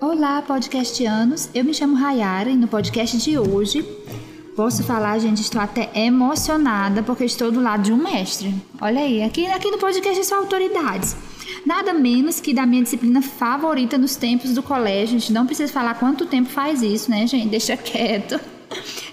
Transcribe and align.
Olá, 0.00 0.42
podcastianos. 0.42 1.48
Eu 1.54 1.64
me 1.64 1.72
chamo 1.72 1.94
Rayara 1.94 2.50
e 2.50 2.56
no 2.56 2.66
podcast 2.66 3.16
de 3.16 3.38
hoje 3.38 3.82
posso 4.56 4.82
falar, 4.82 5.18
gente, 5.18 5.40
estou 5.40 5.60
até 5.60 5.90
emocionada 5.94 7.02
porque 7.02 7.24
estou 7.24 7.50
do 7.50 7.60
lado 7.60 7.84
de 7.84 7.92
um 7.92 7.96
mestre. 7.96 8.54
Olha 8.80 9.00
aí, 9.00 9.22
aqui, 9.22 9.46
aqui 9.46 9.70
no 9.70 9.78
podcast 9.78 10.24
são 10.24 10.38
autoridades. 10.38 11.16
Nada 11.64 11.94
menos 11.94 12.40
que 12.40 12.52
da 12.52 12.66
minha 12.66 12.82
disciplina 12.82 13.22
favorita 13.22 13.96
nos 13.96 14.16
tempos 14.16 14.52
do 14.52 14.62
colégio. 14.62 15.16
A 15.16 15.20
gente 15.20 15.32
não 15.32 15.46
precisa 15.46 15.72
falar 15.72 15.94
quanto 15.94 16.26
tempo 16.26 16.50
faz 16.50 16.82
isso, 16.82 17.10
né, 17.10 17.26
gente? 17.26 17.48
Deixa 17.48 17.76
quieto. 17.76 18.38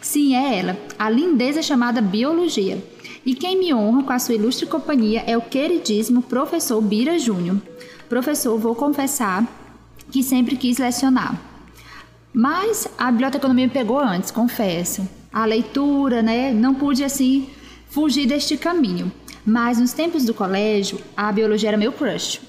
Sim, 0.01 0.35
é 0.35 0.59
ela, 0.59 0.77
a 0.97 1.09
lindeza 1.09 1.61
chamada 1.61 2.01
biologia. 2.01 2.83
E 3.23 3.35
quem 3.35 3.57
me 3.57 3.73
honra 3.73 4.03
com 4.03 4.13
a 4.13 4.19
sua 4.19 4.35
ilustre 4.35 4.65
companhia 4.65 5.23
é 5.27 5.37
o 5.37 5.41
queridíssimo 5.41 6.23
professor 6.23 6.81
Bira 6.81 7.19
Júnior. 7.19 7.57
Professor, 8.09 8.57
vou 8.57 8.75
confessar 8.75 9.60
que 10.11 10.21
sempre 10.21 10.55
quis 10.57 10.77
lecionar. 10.77 11.39
Mas 12.33 12.87
a 12.97 13.11
biblioteconomia 13.11 13.67
me 13.67 13.73
pegou 13.73 13.99
antes, 13.99 14.31
confesso. 14.31 15.07
A 15.31 15.45
leitura, 15.45 16.21
né? 16.21 16.53
Não 16.53 16.73
pude 16.73 17.03
assim 17.03 17.49
fugir 17.89 18.25
deste 18.25 18.57
caminho. 18.57 19.11
Mas 19.45 19.79
nos 19.79 19.93
tempos 19.93 20.23
do 20.23 20.33
colégio, 20.33 20.99
a 21.15 21.31
biologia 21.31 21.69
era 21.69 21.77
meu 21.77 21.91
crush. 21.91 22.39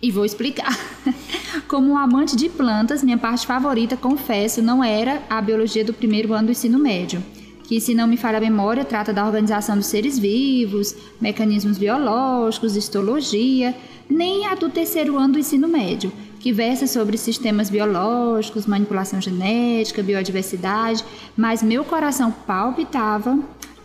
E 0.00 0.10
vou 0.10 0.24
explicar. 0.24 0.76
Como 1.66 1.92
um 1.92 1.96
amante 1.96 2.36
de 2.36 2.48
plantas, 2.48 3.02
minha 3.02 3.18
parte 3.18 3.46
favorita, 3.46 3.96
confesso, 3.96 4.60
não 4.60 4.82
era 4.82 5.22
a 5.30 5.40
biologia 5.40 5.84
do 5.84 5.92
primeiro 5.92 6.32
ano 6.32 6.46
do 6.46 6.52
ensino 6.52 6.78
médio, 6.78 7.22
que, 7.64 7.80
se 7.80 7.94
não 7.94 8.06
me 8.06 8.16
falha 8.16 8.38
a 8.38 8.40
memória, 8.40 8.84
trata 8.84 9.12
da 9.12 9.24
organização 9.24 9.76
dos 9.76 9.86
seres 9.86 10.18
vivos, 10.18 10.94
mecanismos 11.20 11.78
biológicos, 11.78 12.76
histologia, 12.76 13.74
nem 14.10 14.46
a 14.46 14.54
do 14.54 14.68
terceiro 14.68 15.16
ano 15.16 15.34
do 15.34 15.38
ensino 15.38 15.68
médio, 15.68 16.12
que 16.42 16.52
versa 16.52 16.88
sobre 16.88 17.16
sistemas 17.16 17.70
biológicos, 17.70 18.66
manipulação 18.66 19.20
genética, 19.20 20.02
biodiversidade, 20.02 21.04
mas 21.36 21.62
meu 21.62 21.84
coração 21.84 22.32
palpitava 22.32 23.38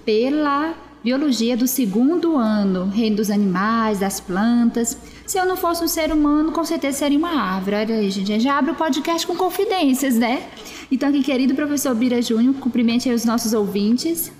pela 0.03 0.73
biologia 1.03 1.55
do 1.55 1.67
segundo 1.67 2.35
ano, 2.35 2.89
reino 2.89 3.17
dos 3.17 3.29
animais, 3.29 3.99
das 3.99 4.19
plantas. 4.19 4.97
Se 5.23 5.37
eu 5.37 5.45
não 5.45 5.55
fosse 5.55 5.83
um 5.83 5.87
ser 5.87 6.11
humano, 6.11 6.51
com 6.51 6.65
certeza 6.65 6.97
seria 6.97 7.19
uma 7.19 7.29
árvore. 7.29 7.75
Olha 7.75 7.95
aí, 7.95 8.09
gente, 8.09 8.39
já 8.39 8.57
abre 8.57 8.71
o 8.71 8.75
podcast 8.75 9.27
com 9.27 9.35
confidências, 9.35 10.15
né? 10.15 10.49
Então, 10.91 11.09
aqui, 11.09 11.21
querido 11.21 11.53
professor 11.53 11.93
Bira 11.93 12.19
Júnior, 12.23 12.55
cumprimente 12.55 13.07
aí 13.07 13.13
os 13.13 13.23
nossos 13.23 13.53
ouvintes. 13.53 14.31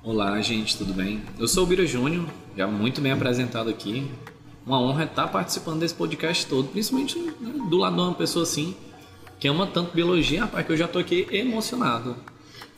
Olá, 0.00 0.40
gente, 0.40 0.78
tudo 0.78 0.94
bem? 0.94 1.20
Eu 1.40 1.48
sou 1.48 1.64
o 1.64 1.66
Bira 1.66 1.84
Júnior, 1.84 2.26
já 2.56 2.68
muito 2.68 3.00
bem 3.00 3.10
apresentado 3.10 3.68
aqui 3.68 4.08
uma 4.66 4.80
honra 4.80 5.04
estar 5.04 5.28
participando 5.28 5.80
desse 5.80 5.94
podcast 5.94 6.46
todo, 6.46 6.68
principalmente 6.68 7.18
né, 7.18 7.32
do 7.68 7.76
lado 7.76 7.96
de 7.96 8.02
uma 8.02 8.14
pessoa 8.14 8.44
assim, 8.44 8.74
que 9.38 9.46
ama 9.46 9.66
tanto 9.66 9.94
biologia, 9.94 10.42
rapaz, 10.42 10.66
que 10.66 10.72
eu 10.72 10.76
já 10.76 10.88
tô 10.88 10.98
aqui 10.98 11.26
emocionado. 11.30 12.16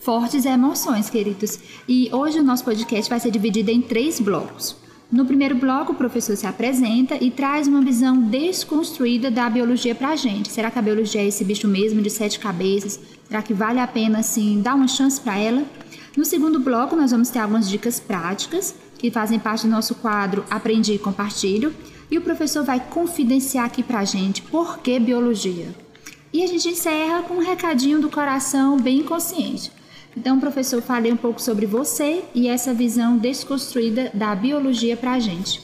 Fortes 0.00 0.44
emoções, 0.44 1.10
queridos. 1.10 1.58
E 1.88 2.08
hoje 2.12 2.38
o 2.38 2.42
nosso 2.42 2.64
podcast 2.64 3.08
vai 3.08 3.20
ser 3.20 3.30
dividido 3.30 3.70
em 3.70 3.80
três 3.80 4.20
blocos. 4.20 4.76
No 5.10 5.24
primeiro 5.24 5.54
bloco, 5.54 5.92
o 5.92 5.94
professor 5.94 6.36
se 6.36 6.46
apresenta 6.46 7.16
e 7.22 7.30
traz 7.30 7.68
uma 7.68 7.80
visão 7.80 8.20
desconstruída 8.20 9.30
da 9.30 9.48
biologia 9.48 9.94
para 9.94 10.08
a 10.08 10.16
gente. 10.16 10.50
Será 10.50 10.70
que 10.70 10.78
a 10.78 10.82
biologia 10.82 11.20
é 11.20 11.26
esse 11.26 11.44
bicho 11.44 11.68
mesmo 11.68 12.02
de 12.02 12.10
sete 12.10 12.40
cabeças? 12.40 12.98
Será 13.28 13.40
que 13.40 13.54
vale 13.54 13.78
a 13.78 13.86
pena, 13.86 14.18
assim, 14.18 14.60
dar 14.60 14.74
uma 14.74 14.88
chance 14.88 15.20
para 15.20 15.38
ela? 15.38 15.64
No 16.16 16.24
segundo 16.24 16.58
bloco, 16.58 16.96
nós 16.96 17.12
vamos 17.12 17.28
ter 17.28 17.38
algumas 17.38 17.68
dicas 17.68 18.00
práticas 18.00 18.74
que 18.98 19.10
fazem 19.10 19.38
parte 19.38 19.66
do 19.66 19.70
nosso 19.70 19.94
quadro 19.96 20.44
Aprendi 20.50 20.94
e 20.94 20.98
Compartilho, 20.98 21.74
e 22.10 22.18
o 22.18 22.22
professor 22.22 22.64
vai 22.64 22.80
confidenciar 22.80 23.64
aqui 23.66 23.82
para 23.82 24.00
a 24.00 24.04
gente 24.04 24.42
por 24.42 24.78
que 24.78 24.98
biologia. 24.98 25.74
E 26.32 26.42
a 26.42 26.46
gente 26.46 26.68
encerra 26.68 27.22
com 27.22 27.34
um 27.34 27.44
recadinho 27.44 28.00
do 28.00 28.10
coração 28.10 28.78
bem 28.78 29.02
consciente. 29.02 29.72
Então, 30.16 30.40
professor, 30.40 30.80
falei 30.80 31.12
um 31.12 31.16
pouco 31.16 31.40
sobre 31.40 31.66
você 31.66 32.24
e 32.34 32.48
essa 32.48 32.72
visão 32.72 33.18
desconstruída 33.18 34.10
da 34.14 34.34
biologia 34.34 34.96
para 34.96 35.12
a 35.12 35.18
gente. 35.18 35.60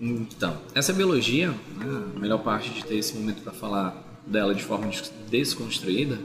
Então, 0.00 0.56
essa 0.74 0.92
biologia, 0.92 1.50
né, 1.50 2.04
a 2.16 2.18
melhor 2.18 2.38
parte 2.38 2.70
de 2.70 2.82
ter 2.84 2.96
esse 2.96 3.14
momento 3.14 3.42
para 3.42 3.52
falar 3.52 4.22
dela 4.26 4.54
de 4.54 4.62
forma 4.62 4.90
desconstruída, 5.28 6.18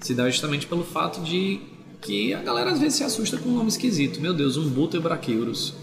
se 0.00 0.14
dá 0.14 0.30
justamente 0.30 0.66
pelo 0.66 0.82
fato 0.82 1.20
de 1.20 1.60
que 2.00 2.32
a 2.32 2.42
galera 2.42 2.72
às 2.72 2.80
vezes 2.80 2.98
se 2.98 3.04
assusta 3.04 3.36
com 3.36 3.48
um 3.48 3.56
nome 3.56 3.68
esquisito. 3.68 4.20
Meu 4.20 4.32
Deus, 4.32 4.56
um 4.56 4.68
Butebrachiurus. 4.68 5.74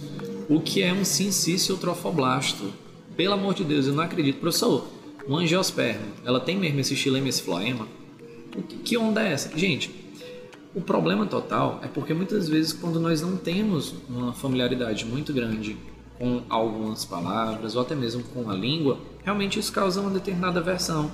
O 0.50 0.60
que 0.60 0.82
é 0.82 0.94
um 0.94 1.06
sincício 1.06 1.78
trofoblasto? 1.78 2.74
Pelo 3.16 3.34
amor 3.34 3.54
de 3.54 3.64
Deus, 3.64 3.88
eu 3.88 3.94
não 3.94 4.04
acredito. 4.04 4.40
Professor, 4.40 4.88
um 5.28 5.38
angiosperma, 5.38 6.06
ela 6.24 6.40
tem 6.40 6.58
mesmo 6.58 6.80
esse 6.80 6.96
xilema, 6.96 7.28
esse 7.28 7.42
floema? 7.42 7.88
Que 8.84 8.98
onda 8.98 9.22
é 9.22 9.34
essa? 9.34 9.56
Gente, 9.58 9.94
o 10.74 10.82
problema 10.82 11.26
total 11.26 11.80
é 11.84 11.88
porque 11.88 12.14
muitas 12.14 12.48
vezes 12.48 12.72
quando 12.74 13.00
nós 13.00 13.22
não 13.22 13.36
temos 13.36 13.96
uma 14.10 14.34
familiaridade 14.34 15.06
muito 15.06 15.34
grande 15.34 15.78
com 16.18 16.42
algumas 16.50 17.06
palavras 17.06 17.76
ou 17.76 17.82
até 17.82 17.94
mesmo 17.94 18.24
com 18.24 18.50
a 18.50 18.56
língua, 18.56 18.98
realmente 19.24 19.60
isso 19.60 19.72
causa 19.72 20.02
uma 20.02 20.10
determinada 20.10 20.62
versão. 20.62 21.12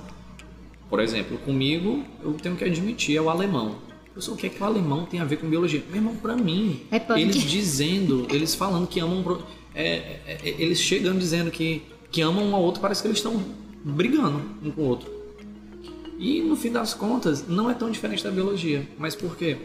Por 0.88 1.00
exemplo, 1.00 1.36
comigo, 1.38 2.04
eu 2.22 2.34
tenho 2.34 2.56
que 2.56 2.64
admitir, 2.64 3.16
é 3.16 3.20
o 3.20 3.28
alemão. 3.28 3.76
Professor, 4.14 4.32
o 4.32 4.36
que 4.36 4.46
é 4.46 4.48
que 4.48 4.62
o 4.62 4.64
alemão 4.64 5.04
tem 5.04 5.18
a 5.18 5.24
ver 5.24 5.38
com 5.38 5.48
biologia? 5.48 5.82
Meu 5.88 5.96
irmão, 5.96 6.14
pra 6.14 6.36
mim, 6.36 6.82
é 6.92 7.20
eles 7.20 7.42
dizendo, 7.42 8.28
eles 8.30 8.54
falando 8.54 8.86
que 8.86 9.00
amam. 9.00 9.42
É, 9.74 9.84
é, 9.84 10.38
é, 10.44 10.48
eles 10.56 10.78
chegando 10.78 11.18
dizendo 11.18 11.50
que, 11.50 11.82
que 12.12 12.22
amam 12.22 12.48
um 12.48 12.54
ao 12.54 12.62
outro, 12.62 12.80
parece 12.80 13.02
que 13.02 13.08
eles 13.08 13.18
estão 13.18 13.44
brigando 13.84 14.40
um 14.62 14.70
com 14.70 14.82
o 14.82 14.84
outro. 14.84 15.10
E 16.16 16.40
no 16.42 16.54
fim 16.54 16.70
das 16.70 16.94
contas, 16.94 17.48
não 17.48 17.68
é 17.68 17.74
tão 17.74 17.90
diferente 17.90 18.22
da 18.22 18.30
biologia. 18.30 18.88
Mas 18.96 19.16
por 19.16 19.36
quê? 19.36 19.56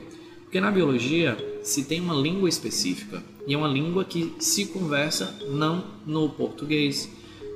Porque 0.42 0.60
na 0.60 0.72
biologia 0.72 1.38
se 1.62 1.84
tem 1.84 2.02
uma 2.02 2.16
língua 2.16 2.50
específica. 2.50 3.22
E 3.46 3.54
é 3.54 3.58
uma 3.58 3.68
língua 3.68 4.04
que 4.04 4.34
se 4.40 4.66
conversa 4.66 5.38
não 5.48 5.84
no 6.08 6.28
português, 6.28 7.08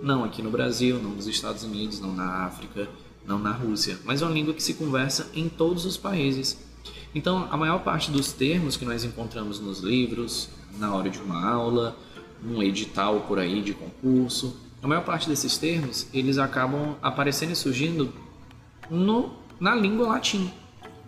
não 0.04 0.24
aqui 0.24 0.44
no 0.44 0.52
Brasil, 0.52 1.00
não 1.02 1.10
nos 1.10 1.26
Estados 1.26 1.64
Unidos, 1.64 2.00
não 2.00 2.14
na 2.14 2.46
África, 2.46 2.88
não 3.26 3.40
na 3.40 3.52
Rússia, 3.52 3.98
mas 4.04 4.22
é 4.22 4.26
uma 4.26 4.34
língua 4.34 4.54
que 4.54 4.62
se 4.62 4.76
conversa 4.76 5.32
em 5.34 5.50
todos 5.50 5.86
os 5.86 5.98
países. 5.98 6.72
Então, 7.16 7.48
a 7.52 7.58
maior 7.58 7.80
parte 7.80 8.10
dos 8.10 8.32
termos 8.32 8.76
que 8.76 8.86
nós 8.86 9.04
encontramos 9.04 9.60
nos 9.60 9.80
livros, 9.80 10.50
na 10.80 10.94
hora 10.94 11.10
de 11.10 11.20
uma 11.20 11.48
aula, 11.48 11.96
num 12.42 12.62
edital 12.64 13.22
por 13.22 13.38
aí 13.38 13.62
de 13.62 13.74
concurso, 13.74 14.58
a 14.82 14.88
maior 14.88 15.04
parte 15.04 15.30
desses 15.30 15.58
termos, 15.58 16.08
eles 16.14 16.38
acabam 16.38 16.96
aparecendo 17.02 17.52
e 17.52 17.56
surgindo 17.56 18.12
no, 18.90 19.32
na 19.60 19.76
língua 19.76 20.08
latim, 20.08 20.52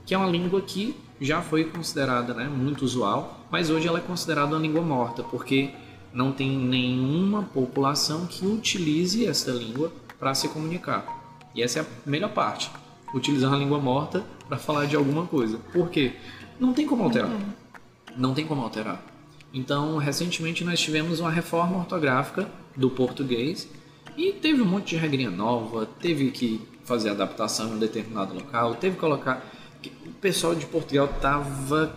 que 0.06 0.14
é 0.14 0.18
uma 0.18 0.30
língua 0.30 0.62
que 0.62 0.96
já 1.20 1.42
foi 1.42 1.66
considerada 1.66 2.34
né, 2.34 2.48
muito 2.48 2.86
usual, 2.86 3.46
mas 3.50 3.70
hoje 3.70 3.88
ela 3.88 3.98
é 3.98 4.02
considerada 4.02 4.56
uma 4.56 4.62
língua 4.62 4.82
morta, 4.82 5.24
porque 5.24 5.72
não 6.14 6.32
tem 6.32 6.56
nenhuma 6.56 7.44
população 7.44 8.28
que 8.28 8.46
utilize 8.46 9.26
essa 9.26 9.52
língua 9.52 9.92
para 10.20 10.36
se 10.36 10.48
comunicar. 10.50 11.06
E 11.54 11.64
essa 11.64 11.80
é 11.80 11.82
a 11.82 12.10
melhor 12.10 12.32
parte 12.32 12.70
utilizar 13.14 13.54
a 13.54 13.58
língua 13.58 13.80
morta 13.80 14.24
para 14.48 14.58
falar 14.58 14.86
de 14.86 14.96
alguma 14.96 15.26
coisa. 15.26 15.58
Por 15.72 15.90
quê? 15.90 16.14
Não 16.60 16.74
tem 16.74 16.86
como 16.86 17.04
alterar. 17.04 17.32
Não 18.18 18.34
tem 18.34 18.46
como 18.46 18.62
alterar. 18.62 19.04
Então, 19.54 19.98
recentemente 19.98 20.64
nós 20.64 20.80
tivemos 20.80 21.20
uma 21.20 21.32
reforma 21.32 21.78
ortográfica 21.78 22.50
do 22.76 22.90
português 22.90 23.70
e 24.18 24.34
teve 24.34 24.62
um 24.62 24.66
monte 24.66 24.90
de 24.90 24.98
regrinha 24.98 25.30
nova, 25.30 25.86
teve 25.86 26.32
que 26.32 26.62
fazer 26.84 27.10
adaptação 27.10 27.70
em 27.70 27.74
um 27.74 27.80
determinado 27.80 28.34
local, 28.34 28.76
teve 28.76 28.96
que 28.96 29.02
colocar. 29.02 29.46
O 30.06 30.12
pessoal 30.14 30.56
de 30.56 30.66
Portugal 30.66 31.08
tava 31.22 31.94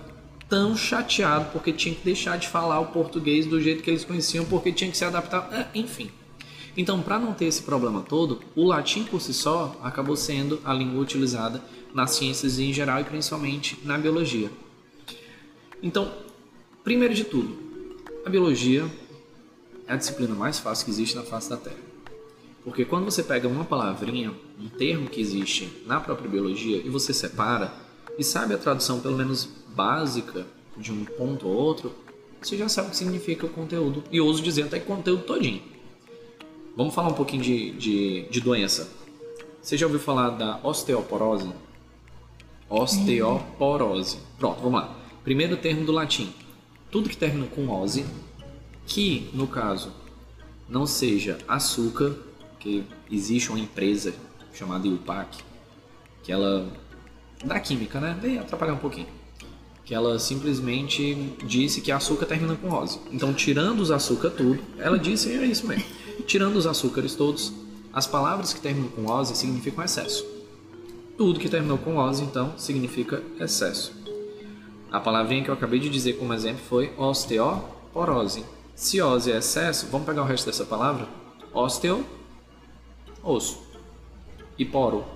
tão 0.48 0.76
chateado 0.76 1.50
porque 1.52 1.72
tinha 1.72 1.94
que 1.94 2.04
deixar 2.04 2.38
de 2.38 2.48
falar 2.48 2.80
o 2.80 2.86
português 2.86 3.46
do 3.46 3.60
jeito 3.60 3.82
que 3.82 3.90
eles 3.90 4.04
conheciam, 4.04 4.44
porque 4.44 4.72
tinha 4.72 4.90
que 4.90 4.96
se 4.96 5.04
adaptar. 5.04 5.48
É, 5.52 5.78
enfim. 5.78 6.10
Então, 6.78 7.02
para 7.02 7.18
não 7.18 7.34
ter 7.34 7.46
esse 7.46 7.62
problema 7.62 8.02
todo, 8.02 8.38
o 8.54 8.64
latim 8.64 9.02
por 9.02 9.20
si 9.20 9.34
só 9.34 9.76
acabou 9.82 10.14
sendo 10.14 10.60
a 10.64 10.72
língua 10.72 11.02
utilizada 11.02 11.60
nas 11.92 12.12
ciências 12.12 12.60
em 12.60 12.72
geral 12.72 13.00
e 13.00 13.04
principalmente 13.04 13.76
na 13.82 13.98
biologia. 13.98 14.48
Então, 15.82 16.08
primeiro 16.84 17.14
de 17.14 17.24
tudo, 17.24 17.58
a 18.24 18.30
biologia 18.30 18.88
é 19.88 19.92
a 19.92 19.96
disciplina 19.96 20.36
mais 20.36 20.60
fácil 20.60 20.84
que 20.84 20.92
existe 20.92 21.16
na 21.16 21.24
face 21.24 21.50
da 21.50 21.56
Terra. 21.56 21.88
Porque 22.62 22.84
quando 22.84 23.06
você 23.06 23.24
pega 23.24 23.48
uma 23.48 23.64
palavrinha, 23.64 24.32
um 24.60 24.68
termo 24.68 25.10
que 25.10 25.20
existe 25.20 25.82
na 25.84 25.98
própria 25.98 26.30
biologia 26.30 26.76
e 26.76 26.88
você 26.88 27.12
separa 27.12 27.74
e 28.16 28.22
sabe 28.22 28.54
a 28.54 28.58
tradução 28.58 29.00
pelo 29.00 29.16
menos 29.16 29.48
básica 29.74 30.46
de 30.76 30.92
um 30.92 31.04
ponto 31.04 31.48
ou 31.48 31.54
outro, 31.54 31.92
você 32.40 32.56
já 32.56 32.68
sabe 32.68 32.86
o 32.86 32.90
que 32.92 32.96
significa 32.96 33.46
o 33.46 33.48
conteúdo. 33.48 34.04
E 34.12 34.20
ouso 34.20 34.40
dizer 34.40 34.62
até 34.62 34.78
conteúdo 34.78 35.24
todinho. 35.24 35.76
Vamos 36.78 36.94
falar 36.94 37.08
um 37.08 37.14
pouquinho 37.14 37.42
de, 37.42 37.72
de, 37.72 38.28
de 38.30 38.40
doença. 38.40 38.88
Você 39.60 39.76
já 39.76 39.84
ouviu 39.84 39.98
falar 39.98 40.30
da 40.30 40.60
osteoporose? 40.62 41.50
Osteoporose. 42.70 44.18
Pronto, 44.38 44.60
vamos 44.62 44.80
lá. 44.80 44.96
Primeiro 45.24 45.56
termo 45.56 45.84
do 45.84 45.90
latim. 45.90 46.32
Tudo 46.88 47.08
que 47.08 47.16
termina 47.16 47.48
com 47.48 47.68
ose, 47.68 48.06
que 48.86 49.28
no 49.34 49.48
caso 49.48 49.92
não 50.68 50.86
seja 50.86 51.38
açúcar, 51.48 52.14
que 52.60 52.84
existe 53.10 53.50
uma 53.50 53.58
empresa 53.58 54.14
chamada 54.54 54.86
IUPAC, 54.86 55.36
que 56.22 56.30
ela 56.30 56.72
da 57.44 57.58
química, 57.58 57.98
né? 57.98 58.16
Veio 58.22 58.40
atrapalhar 58.40 58.74
um 58.74 58.78
pouquinho. 58.78 59.08
Que 59.84 59.96
ela 59.96 60.16
simplesmente 60.20 61.34
disse 61.44 61.80
que 61.80 61.90
açúcar 61.90 62.26
termina 62.26 62.54
com 62.54 62.70
ose. 62.70 63.00
Então, 63.10 63.34
tirando 63.34 63.80
os 63.80 63.90
açúcar 63.90 64.30
tudo, 64.30 64.62
ela 64.78 64.96
disse 64.96 65.32
é 65.32 65.44
isso 65.44 65.66
mesmo. 65.66 65.97
Tirando 66.28 66.56
os 66.56 66.66
açúcares 66.66 67.14
todos, 67.14 67.54
as 67.90 68.06
palavras 68.06 68.52
que 68.52 68.60
terminam 68.60 68.90
com 68.90 69.06
ose 69.10 69.34
significam 69.34 69.82
excesso. 69.82 70.26
Tudo 71.16 71.40
que 71.40 71.48
terminou 71.48 71.78
com 71.78 71.96
ose, 71.96 72.22
então, 72.22 72.52
significa 72.58 73.22
excesso. 73.40 73.94
A 74.92 75.00
palavrinha 75.00 75.42
que 75.42 75.48
eu 75.48 75.54
acabei 75.54 75.80
de 75.80 75.88
dizer 75.88 76.18
como 76.18 76.34
exemplo 76.34 76.60
foi 76.68 76.92
osteoporose. 76.98 78.44
Se 78.74 79.00
ose 79.00 79.32
é 79.32 79.38
excesso, 79.38 79.86
vamos 79.86 80.06
pegar 80.06 80.20
o 80.20 80.26
resto 80.26 80.44
dessa 80.44 80.66
palavra? 80.66 81.08
Osteo, 81.50 82.04
osso. 83.24 83.62
E 84.58 84.66
poro. 84.66 85.06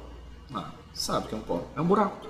Ah, 0.55 0.71
sabe 0.95 1.29
que 1.29 1.35
é 1.35 1.37
um 1.37 1.43
poro. 1.43 1.67
É 1.77 1.81
um 1.83 1.87
buraco. 1.87 2.27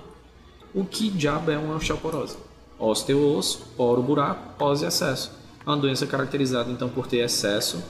O 0.73 0.83
que 0.83 1.09
diabo 1.09 1.51
é 1.51 1.57
uma 1.57 1.77
osteoporose? 1.77 2.35
Osteo, 2.77 3.33
osso, 3.37 3.65
poro, 3.77 4.03
buraco, 4.03 4.55
pose, 4.57 4.85
excesso. 4.85 5.31
É 5.65 5.69
uma 5.69 5.77
doença 5.77 6.05
caracterizada 6.05 6.69
então 6.69 6.89
por 6.89 7.07
ter 7.07 7.19
excesso 7.19 7.81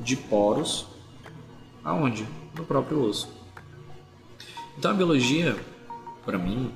de 0.00 0.16
poros 0.16 0.86
aonde? 1.84 2.26
No 2.56 2.64
próprio 2.64 3.02
osso. 3.02 3.28
Então 4.76 4.90
a 4.90 4.94
biologia, 4.94 5.56
para 6.24 6.38
mim, 6.38 6.72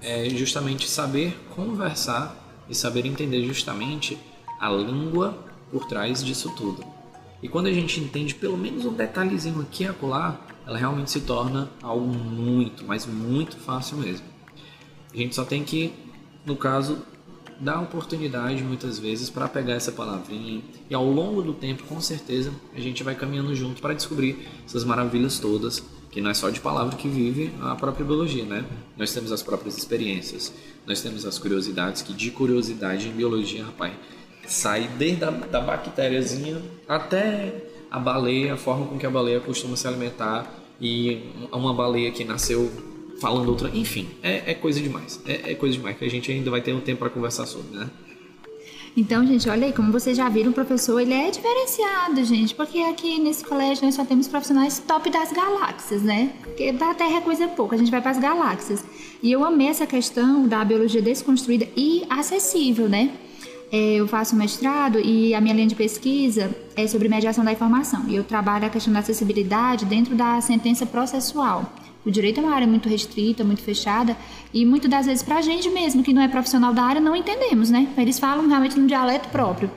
é 0.00 0.28
justamente 0.30 0.88
saber 0.88 1.38
conversar 1.54 2.64
e 2.68 2.74
saber 2.74 3.06
entender 3.06 3.44
justamente 3.44 4.18
a 4.60 4.68
língua 4.70 5.38
por 5.70 5.86
trás 5.86 6.24
disso 6.24 6.52
tudo. 6.56 6.84
E 7.42 7.48
quando 7.48 7.66
a 7.66 7.72
gente 7.72 8.00
entende 8.00 8.34
pelo 8.34 8.56
menos 8.56 8.84
um 8.84 8.92
detalhezinho 8.92 9.60
aqui 9.60 9.84
e 9.84 9.86
acolá, 9.86 10.40
ela 10.66 10.76
realmente 10.76 11.10
se 11.10 11.20
torna 11.20 11.70
algo 11.82 12.06
muito, 12.06 12.84
mas 12.84 13.06
muito 13.06 13.56
fácil 13.56 13.98
mesmo. 13.98 14.26
A 15.12 15.16
gente 15.16 15.34
só 15.34 15.44
tem 15.44 15.62
que, 15.64 15.92
no 16.44 16.56
caso, 16.56 16.98
dar 17.60 17.80
oportunidade 17.80 18.62
muitas 18.62 18.98
vezes 18.98 19.28
para 19.30 19.48
pegar 19.48 19.74
essa 19.74 19.90
palavrinha 19.90 20.62
e 20.88 20.94
ao 20.94 21.04
longo 21.04 21.42
do 21.42 21.52
tempo, 21.52 21.82
com 21.84 22.00
certeza, 22.00 22.52
a 22.74 22.80
gente 22.80 23.02
vai 23.02 23.14
caminhando 23.14 23.54
junto 23.54 23.82
para 23.82 23.94
descobrir 23.94 24.48
essas 24.64 24.84
maravilhas 24.84 25.38
todas, 25.38 25.82
que 26.10 26.20
não 26.20 26.30
é 26.30 26.34
só 26.34 26.50
de 26.50 26.60
palavra 26.60 26.96
que 26.96 27.08
vive 27.08 27.52
a 27.60 27.74
própria 27.74 28.04
biologia, 28.04 28.44
né? 28.44 28.64
Nós 28.96 29.12
temos 29.12 29.32
as 29.32 29.42
próprias 29.42 29.76
experiências, 29.76 30.52
nós 30.86 31.02
temos 31.02 31.26
as 31.26 31.38
curiosidades, 31.38 32.02
que 32.02 32.12
de 32.12 32.30
curiosidade 32.30 33.08
em 33.08 33.12
biologia, 33.12 33.64
rapaz, 33.64 33.92
sai 34.46 34.88
desde 34.96 35.24
a 35.24 35.30
da 35.30 35.60
bactériazinha 35.60 36.62
até 36.88 37.68
a 37.90 37.98
baleia, 37.98 38.54
a 38.54 38.56
forma 38.56 38.86
com 38.86 38.98
que 38.98 39.06
a 39.06 39.10
baleia 39.10 39.40
costuma 39.40 39.76
se 39.76 39.86
alimentar 39.86 40.50
e 40.80 41.30
uma 41.52 41.74
baleia 41.74 42.10
que 42.10 42.24
nasceu 42.24 42.70
falando 43.20 43.48
outra. 43.48 43.70
Enfim, 43.74 44.08
é, 44.22 44.52
é 44.52 44.54
coisa 44.54 44.80
demais. 44.80 45.20
É, 45.26 45.52
é, 45.52 45.54
coisa 45.54 45.76
demais 45.76 45.96
que 45.96 46.04
a 46.04 46.10
gente 46.10 46.30
ainda 46.30 46.50
vai 46.50 46.60
ter 46.60 46.72
um 46.72 46.80
tempo 46.80 47.00
para 47.00 47.10
conversar 47.10 47.46
sobre, 47.46 47.76
né? 47.76 47.90
Então, 48.96 49.24
gente, 49.24 49.48
olha 49.48 49.66
aí, 49.66 49.72
como 49.72 49.92
vocês 49.92 50.16
já 50.16 50.28
viram, 50.28 50.50
o 50.50 50.54
professor 50.54 50.98
ele 50.98 51.14
é 51.14 51.30
diferenciado, 51.30 52.24
gente, 52.24 52.52
porque 52.52 52.80
aqui 52.80 53.20
nesse 53.20 53.44
colégio 53.44 53.84
nós 53.84 53.94
só 53.94 54.04
temos 54.04 54.26
profissionais 54.26 54.80
top 54.80 55.08
das 55.08 55.30
galáxias, 55.30 56.02
né? 56.02 56.32
Porque 56.42 56.72
da 56.72 56.92
Terra 56.94 57.18
é 57.18 57.20
coisa 57.20 57.46
pouca, 57.46 57.76
a 57.76 57.78
gente 57.78 57.92
vai 57.92 58.00
para 58.00 58.10
as 58.10 58.18
galáxias. 58.18 58.84
E 59.22 59.30
eu 59.30 59.44
amei 59.44 59.68
essa 59.68 59.86
questão 59.86 60.48
da 60.48 60.64
biologia 60.64 61.00
desconstruída 61.00 61.68
e 61.76 62.04
acessível, 62.10 62.88
né? 62.88 63.12
É, 63.70 63.96
eu 63.96 64.08
faço 64.08 64.34
mestrado 64.34 64.98
e 64.98 65.34
a 65.34 65.40
minha 65.40 65.54
linha 65.54 65.68
de 65.68 65.74
pesquisa 65.74 66.50
é 66.74 66.86
sobre 66.86 67.08
mediação 67.08 67.44
da 67.44 67.52
informação. 67.52 68.04
E 68.08 68.16
eu 68.16 68.24
trabalho 68.24 68.66
a 68.66 68.70
questão 68.70 68.92
da 68.92 69.00
acessibilidade 69.00 69.84
dentro 69.84 70.16
da 70.16 70.40
sentença 70.40 70.86
processual. 70.86 71.70
O 72.08 72.10
direito 72.10 72.40
é 72.40 72.42
uma 72.42 72.54
área 72.54 72.66
muito 72.66 72.88
restrita, 72.88 73.44
muito 73.44 73.60
fechada, 73.60 74.16
e 74.50 74.64
muitas 74.64 74.90
das 74.90 75.04
vezes 75.04 75.22
para 75.22 75.36
a 75.36 75.42
gente 75.42 75.68
mesmo, 75.68 76.02
que 76.02 76.14
não 76.14 76.22
é 76.22 76.26
profissional 76.26 76.72
da 76.72 76.82
área, 76.82 77.02
não 77.02 77.14
entendemos, 77.14 77.68
né? 77.68 77.86
Eles 77.98 78.18
falam 78.18 78.48
realmente 78.48 78.80
num 78.80 78.86
dialeto 78.86 79.28
próprio. 79.28 79.70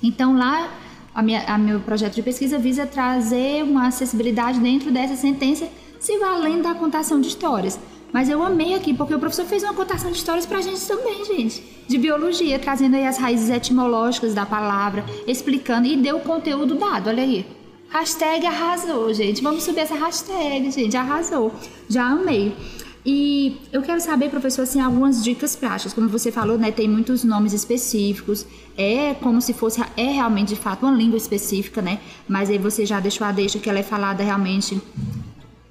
Então 0.00 0.36
lá, 0.36 0.72
a 1.12 1.20
minha, 1.20 1.42
a 1.48 1.58
meu 1.58 1.80
projeto 1.80 2.14
de 2.14 2.22
pesquisa 2.22 2.60
visa 2.60 2.86
trazer 2.86 3.64
uma 3.64 3.88
acessibilidade 3.88 4.60
dentro 4.60 4.92
dessa 4.92 5.16
sentença, 5.16 5.68
se 5.98 6.16
valendo 6.16 6.62
da 6.62 6.74
contação 6.74 7.20
de 7.20 7.26
histórias. 7.26 7.76
Mas 8.12 8.28
eu 8.28 8.40
amei 8.40 8.74
aqui, 8.74 8.94
porque 8.94 9.12
o 9.12 9.18
professor 9.18 9.44
fez 9.44 9.64
uma 9.64 9.74
contação 9.74 10.12
de 10.12 10.18
histórias 10.18 10.46
pra 10.46 10.60
gente 10.60 10.80
também, 10.86 11.24
gente. 11.24 11.60
De 11.88 11.98
biologia, 11.98 12.56
trazendo 12.56 12.94
aí 12.94 13.04
as 13.04 13.18
raízes 13.18 13.50
etimológicas 13.50 14.32
da 14.32 14.46
palavra, 14.46 15.04
explicando 15.26 15.88
e 15.88 15.96
deu 15.96 16.18
o 16.18 16.20
conteúdo 16.20 16.76
dado, 16.76 17.08
olha 17.08 17.24
aí. 17.24 17.44
Hashtag 17.94 18.44
arrasou, 18.44 19.14
gente. 19.14 19.40
Vamos 19.40 19.62
subir 19.62 19.78
essa 19.78 19.94
hashtag, 19.94 20.68
gente. 20.72 20.96
Arrasou. 20.96 21.54
Já 21.88 22.04
amei. 22.06 22.52
E 23.06 23.56
eu 23.72 23.82
quero 23.82 24.00
saber, 24.00 24.30
professor, 24.30 24.62
assim, 24.62 24.80
algumas 24.80 25.22
dicas 25.22 25.54
práticas. 25.54 25.94
Como 25.94 26.08
você 26.08 26.32
falou, 26.32 26.58
né, 26.58 26.72
tem 26.72 26.88
muitos 26.88 27.22
nomes 27.22 27.52
específicos. 27.52 28.44
É 28.76 29.14
como 29.14 29.40
se 29.40 29.52
fosse, 29.52 29.80
é 29.96 30.10
realmente 30.10 30.48
de 30.48 30.56
fato 30.56 30.84
uma 30.84 30.92
língua 30.92 31.16
específica, 31.16 31.80
né? 31.80 32.00
Mas 32.28 32.50
aí 32.50 32.58
você 32.58 32.84
já 32.84 32.98
deixou 32.98 33.28
a 33.28 33.30
deixa 33.30 33.60
que 33.60 33.70
ela 33.70 33.78
é 33.78 33.84
falada 33.84 34.24
realmente 34.24 34.82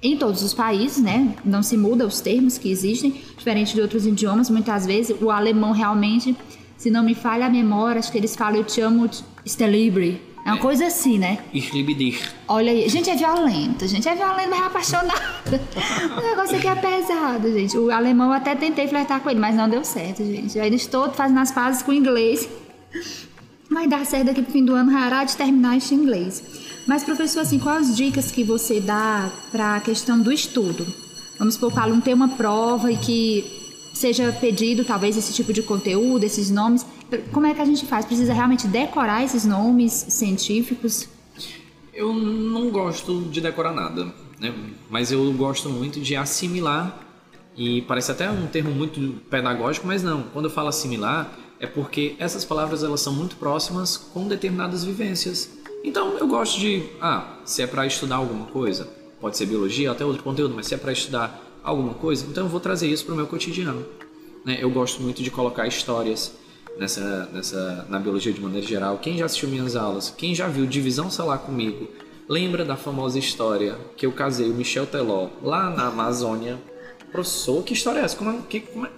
em 0.02 0.16
todos 0.16 0.42
os 0.42 0.54
países, 0.54 1.02
né? 1.02 1.36
Não 1.44 1.62
se 1.62 1.76
muda 1.76 2.06
os 2.06 2.22
termos 2.22 2.56
que 2.56 2.70
existem, 2.70 3.20
diferente 3.36 3.74
de 3.74 3.82
outros 3.82 4.06
idiomas. 4.06 4.48
Muitas 4.48 4.86
vezes 4.86 5.14
o 5.20 5.30
alemão 5.30 5.72
realmente, 5.72 6.34
se 6.78 6.90
não 6.90 7.04
me 7.04 7.14
falha 7.14 7.44
a 7.44 7.50
memória, 7.50 7.98
acho 7.98 8.10
que 8.10 8.16
eles 8.16 8.34
falam 8.34 8.56
eu 8.56 8.64
te 8.64 8.80
amo 8.80 9.10
Stelibre. 9.46 10.33
É 10.44 10.52
uma 10.52 10.58
coisa 10.58 10.86
assim, 10.86 11.18
né? 11.18 11.38
Dich. 11.94 12.22
Olha 12.46 12.70
aí, 12.70 12.86
gente 12.88 13.08
é 13.08 13.16
violento, 13.16 13.86
gente 13.88 14.06
é 14.06 14.14
violento, 14.14 14.50
mas 14.50 14.60
é 14.60 14.64
apaixonado. 14.64 15.20
o 16.18 16.20
negócio 16.20 16.56
aqui 16.58 16.68
é 16.68 16.74
pesado, 16.74 17.50
gente. 17.50 17.78
O 17.78 17.90
alemão 17.90 18.28
eu 18.28 18.34
até 18.34 18.54
tentei 18.54 18.86
flertar 18.86 19.20
com 19.20 19.30
ele, 19.30 19.40
mas 19.40 19.56
não 19.56 19.68
deu 19.68 19.82
certo, 19.84 20.22
gente. 20.22 20.58
Aí 20.60 20.78
todos 20.86 21.16
fazendo 21.16 21.40
as 21.40 21.50
pazes 21.50 21.82
com 21.82 21.92
o 21.92 21.94
inglês. 21.94 22.46
Vai 23.70 23.88
dar 23.88 24.04
certo 24.04 24.26
daqui 24.26 24.42
pro 24.42 24.52
fim 24.52 24.64
do 24.64 24.74
ano, 24.74 24.92
rará 24.92 25.24
de 25.24 25.34
terminar 25.34 25.78
este 25.78 25.94
inglês. 25.94 26.42
Mas, 26.86 27.02
professor, 27.02 27.40
assim, 27.40 27.58
quais 27.58 27.88
as 27.88 27.96
dicas 27.96 28.30
que 28.30 28.44
você 28.44 28.80
dá 28.80 29.30
para 29.50 29.76
a 29.76 29.80
questão 29.80 30.20
do 30.20 30.30
estudo? 30.30 30.86
Vamos 31.38 31.54
supor 31.54 31.72
que 31.72 31.78
o 31.78 31.82
aluno 31.82 32.02
tem 32.02 32.12
uma 32.12 32.28
prova 32.28 32.92
e 32.92 32.96
que 32.98 33.44
seja 33.94 34.30
pedido 34.32 34.84
talvez 34.84 35.16
esse 35.16 35.32
tipo 35.32 35.52
de 35.52 35.62
conteúdo, 35.62 36.24
esses 36.24 36.50
nomes. 36.50 36.84
Como 37.32 37.46
é 37.46 37.54
que 37.54 37.60
a 37.60 37.64
gente 37.64 37.86
faz? 37.86 38.04
Precisa 38.04 38.32
realmente 38.32 38.66
decorar 38.66 39.22
esses 39.24 39.44
nomes 39.44 39.92
científicos? 39.92 41.08
Eu 41.92 42.12
não 42.12 42.70
gosto 42.70 43.22
de 43.22 43.40
decorar 43.40 43.72
nada, 43.72 44.12
né? 44.40 44.52
mas 44.90 45.12
eu 45.12 45.32
gosto 45.32 45.68
muito 45.68 46.00
de 46.00 46.16
assimilar. 46.16 47.00
E 47.56 47.82
parece 47.82 48.10
até 48.10 48.28
um 48.28 48.48
termo 48.48 48.72
muito 48.72 49.20
pedagógico, 49.30 49.86
mas 49.86 50.02
não. 50.02 50.24
Quando 50.24 50.46
eu 50.46 50.50
falo 50.50 50.68
assimilar, 50.68 51.32
é 51.60 51.66
porque 51.66 52.16
essas 52.18 52.44
palavras 52.44 52.82
elas 52.82 53.00
são 53.00 53.12
muito 53.12 53.36
próximas 53.36 53.96
com 53.96 54.26
determinadas 54.26 54.84
vivências. 54.84 55.50
Então 55.84 56.18
eu 56.18 56.26
gosto 56.26 56.58
de, 56.58 56.82
ah, 57.00 57.38
se 57.44 57.62
é 57.62 57.66
para 57.66 57.86
estudar 57.86 58.16
alguma 58.16 58.46
coisa, 58.46 58.88
pode 59.20 59.36
ser 59.36 59.46
biologia, 59.46 59.92
até 59.92 60.04
outro 60.04 60.22
conteúdo, 60.22 60.54
mas 60.54 60.66
se 60.66 60.74
é 60.74 60.76
para 60.76 60.92
estudar 60.92 61.40
alguma 61.62 61.94
coisa, 61.94 62.26
então 62.28 62.44
eu 62.44 62.48
vou 62.50 62.60
trazer 62.60 62.88
isso 62.88 63.04
para 63.04 63.14
o 63.14 63.16
meu 63.16 63.26
cotidiano. 63.26 63.86
Né? 64.44 64.58
Eu 64.60 64.70
gosto 64.70 65.00
muito 65.00 65.22
de 65.22 65.30
colocar 65.30 65.66
histórias 65.66 66.32
nessa, 66.78 67.28
nessa, 67.32 67.86
na 67.88 67.98
biologia 67.98 68.32
de 68.32 68.40
maneira 68.40 68.66
geral. 68.66 68.98
Quem 68.98 69.18
já 69.18 69.26
assistiu 69.26 69.48
minhas 69.48 69.76
aulas, 69.76 70.12
quem 70.16 70.34
já 70.34 70.48
viu 70.48 70.66
Divisão 70.66 71.10
Solar 71.10 71.38
comigo, 71.38 71.88
lembra 72.28 72.64
da 72.64 72.76
famosa 72.76 73.18
história 73.18 73.76
que 73.96 74.06
eu 74.06 74.12
casei 74.12 74.50
o 74.50 74.54
Michel 74.54 74.86
Teló 74.86 75.28
lá 75.42 75.70
na 75.70 75.86
Amazônia. 75.86 76.58
Professor, 77.12 77.62
que 77.62 77.74
história 77.74 78.00
é 78.00 78.04
essa? 78.04 78.16
Como 78.16 78.30
é, 78.30 78.38
que, 78.48 78.60
como 78.60 78.86
é? 78.86 78.90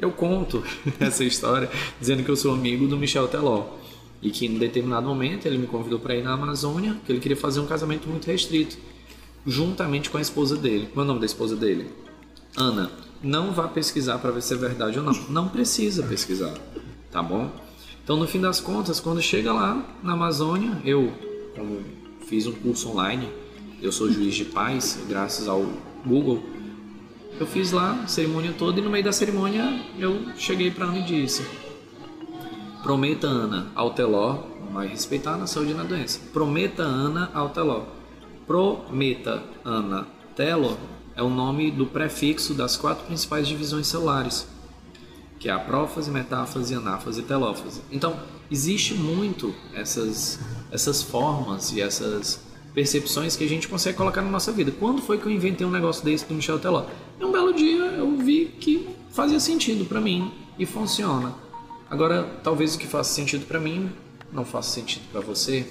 Eu 0.00 0.10
conto 0.10 0.64
essa 0.98 1.22
história 1.24 1.70
dizendo 2.00 2.24
que 2.24 2.30
eu 2.30 2.36
sou 2.36 2.52
amigo 2.52 2.86
do 2.86 2.96
Michel 2.96 3.28
Teló 3.28 3.78
e 4.22 4.30
que 4.30 4.46
em 4.46 4.58
determinado 4.58 5.06
momento 5.06 5.46
ele 5.46 5.56
me 5.56 5.66
convidou 5.66 5.98
para 5.98 6.14
ir 6.14 6.22
na 6.22 6.32
Amazônia, 6.32 6.96
que 7.04 7.12
ele 7.12 7.20
queria 7.20 7.36
fazer 7.36 7.60
um 7.60 7.66
casamento 7.66 8.08
muito 8.08 8.26
restrito, 8.26 8.76
juntamente 9.46 10.10
com 10.10 10.18
a 10.18 10.20
esposa 10.20 10.56
dele. 10.56 10.88
Qual 10.92 11.02
é 11.02 11.04
o 11.04 11.08
nome 11.08 11.20
da 11.20 11.26
esposa 11.26 11.56
dele? 11.56 11.90
Ana. 12.56 12.90
Não 13.22 13.52
vá 13.52 13.68
pesquisar 13.68 14.18
para 14.18 14.30
ver 14.30 14.42
se 14.42 14.54
é 14.54 14.56
verdade 14.56 14.98
ou 14.98 15.04
não. 15.04 15.12
Não 15.28 15.48
precisa 15.48 16.02
pesquisar, 16.02 16.54
tá 17.10 17.22
bom? 17.22 17.50
Então, 18.02 18.16
no 18.16 18.26
fim 18.26 18.40
das 18.40 18.60
contas, 18.60 18.98
quando 18.98 19.20
chega 19.20 19.52
lá 19.52 19.84
na 20.02 20.14
Amazônia, 20.14 20.80
eu, 20.84 21.12
como 21.54 21.80
fiz 22.26 22.46
um 22.46 22.52
curso 22.52 22.90
online, 22.90 23.28
eu 23.80 23.92
sou 23.92 24.10
juiz 24.10 24.34
de 24.34 24.44
paz, 24.44 24.98
graças 25.08 25.48
ao 25.48 25.64
Google, 26.04 26.42
eu 27.38 27.46
fiz 27.46 27.72
lá 27.72 28.02
a 28.02 28.06
cerimônia 28.06 28.52
toda 28.56 28.80
e 28.80 28.82
no 28.82 28.90
meio 28.90 29.04
da 29.04 29.12
cerimônia 29.12 29.82
eu 29.98 30.26
cheguei 30.36 30.70
para 30.70 30.86
Ana 30.86 30.98
e 30.98 31.02
disse: 31.02 31.42
Prometa 32.82 33.26
Ana 33.26 33.70
ao 33.74 33.94
Teló, 33.94 34.42
vai 34.72 34.86
respeitar 34.88 35.36
na 35.36 35.46
saúde 35.46 35.70
e 35.70 35.74
na 35.74 35.82
doença. 35.82 36.20
Prometa 36.32 36.82
Ana 36.82 37.30
ao 37.32 37.48
Teló. 37.48 37.84
Prometa 38.46 39.42
Ana 39.64 40.06
Telo 40.36 40.76
é 41.16 41.22
o 41.22 41.30
nome 41.30 41.70
do 41.70 41.86
prefixo 41.86 42.54
das 42.54 42.76
quatro 42.76 43.06
principais 43.06 43.46
divisões 43.46 43.86
celulares, 43.86 44.46
que 45.40 45.48
é 45.48 45.52
a 45.52 45.58
prófase, 45.58 46.10
metáfase, 46.10 46.74
anáfase 46.74 47.20
e 47.20 47.22
telófase. 47.24 47.80
Então, 47.90 48.14
existe 48.50 48.92
muito 48.92 49.54
essas, 49.72 50.38
essas 50.70 51.02
formas 51.02 51.72
e 51.72 51.80
essas 51.80 52.42
percepções 52.74 53.36
que 53.36 53.42
a 53.42 53.48
gente 53.48 53.66
consegue 53.66 53.96
colocar 53.96 54.20
na 54.20 54.30
nossa 54.30 54.52
vida. 54.52 54.70
Quando 54.70 55.00
foi 55.00 55.16
que 55.16 55.24
eu 55.24 55.32
inventei 55.32 55.66
um 55.66 55.70
negócio 55.70 56.04
desse 56.04 56.26
do 56.26 56.34
Michel 56.34 56.58
Teló? 56.58 56.84
Um 57.18 57.32
belo 57.32 57.54
dia 57.54 57.84
eu 57.84 58.18
vi 58.18 58.54
que 58.60 58.90
fazia 59.10 59.40
sentido 59.40 59.86
para 59.86 59.98
mim 59.98 60.30
e 60.58 60.66
funciona. 60.66 61.34
Agora, 61.88 62.22
talvez 62.44 62.74
o 62.74 62.78
que 62.78 62.86
faça 62.86 63.14
sentido 63.14 63.46
para 63.46 63.58
mim 63.58 63.90
não 64.30 64.44
faça 64.44 64.70
sentido 64.70 65.02
para 65.10 65.22
você. 65.22 65.66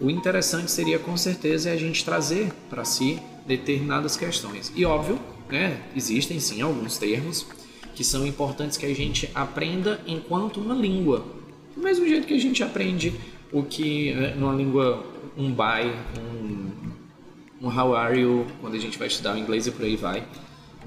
O 0.00 0.08
interessante 0.08 0.70
seria 0.70 0.98
com 0.98 1.16
certeza 1.16 1.72
a 1.72 1.76
gente 1.76 2.04
trazer 2.04 2.52
para 2.70 2.84
si 2.84 3.20
determinadas 3.46 4.16
questões. 4.16 4.72
E 4.76 4.84
óbvio, 4.84 5.18
né, 5.50 5.82
existem 5.94 6.38
sim 6.38 6.62
alguns 6.62 6.96
termos 6.96 7.44
que 7.94 8.04
são 8.04 8.26
importantes 8.26 8.76
que 8.76 8.86
a 8.86 8.94
gente 8.94 9.30
aprenda 9.34 10.00
enquanto 10.06 10.60
uma 10.60 10.74
língua. 10.74 11.24
Do 11.74 11.82
mesmo 11.82 12.06
jeito 12.06 12.26
que 12.26 12.34
a 12.34 12.38
gente 12.38 12.62
aprende 12.62 13.14
o 13.52 13.62
que 13.62 14.14
né, 14.14 14.34
numa 14.34 14.54
língua 14.54 15.04
um 15.36 15.52
bye, 15.52 15.92
um, 16.18 16.70
um 17.62 17.68
how 17.68 17.94
are 17.94 18.18
you, 18.18 18.46
quando 18.60 18.74
a 18.74 18.78
gente 18.78 18.98
vai 18.98 19.08
estudar 19.08 19.34
o 19.34 19.38
inglês 19.38 19.66
e 19.66 19.70
por 19.70 19.84
aí 19.84 19.96
vai, 19.96 20.26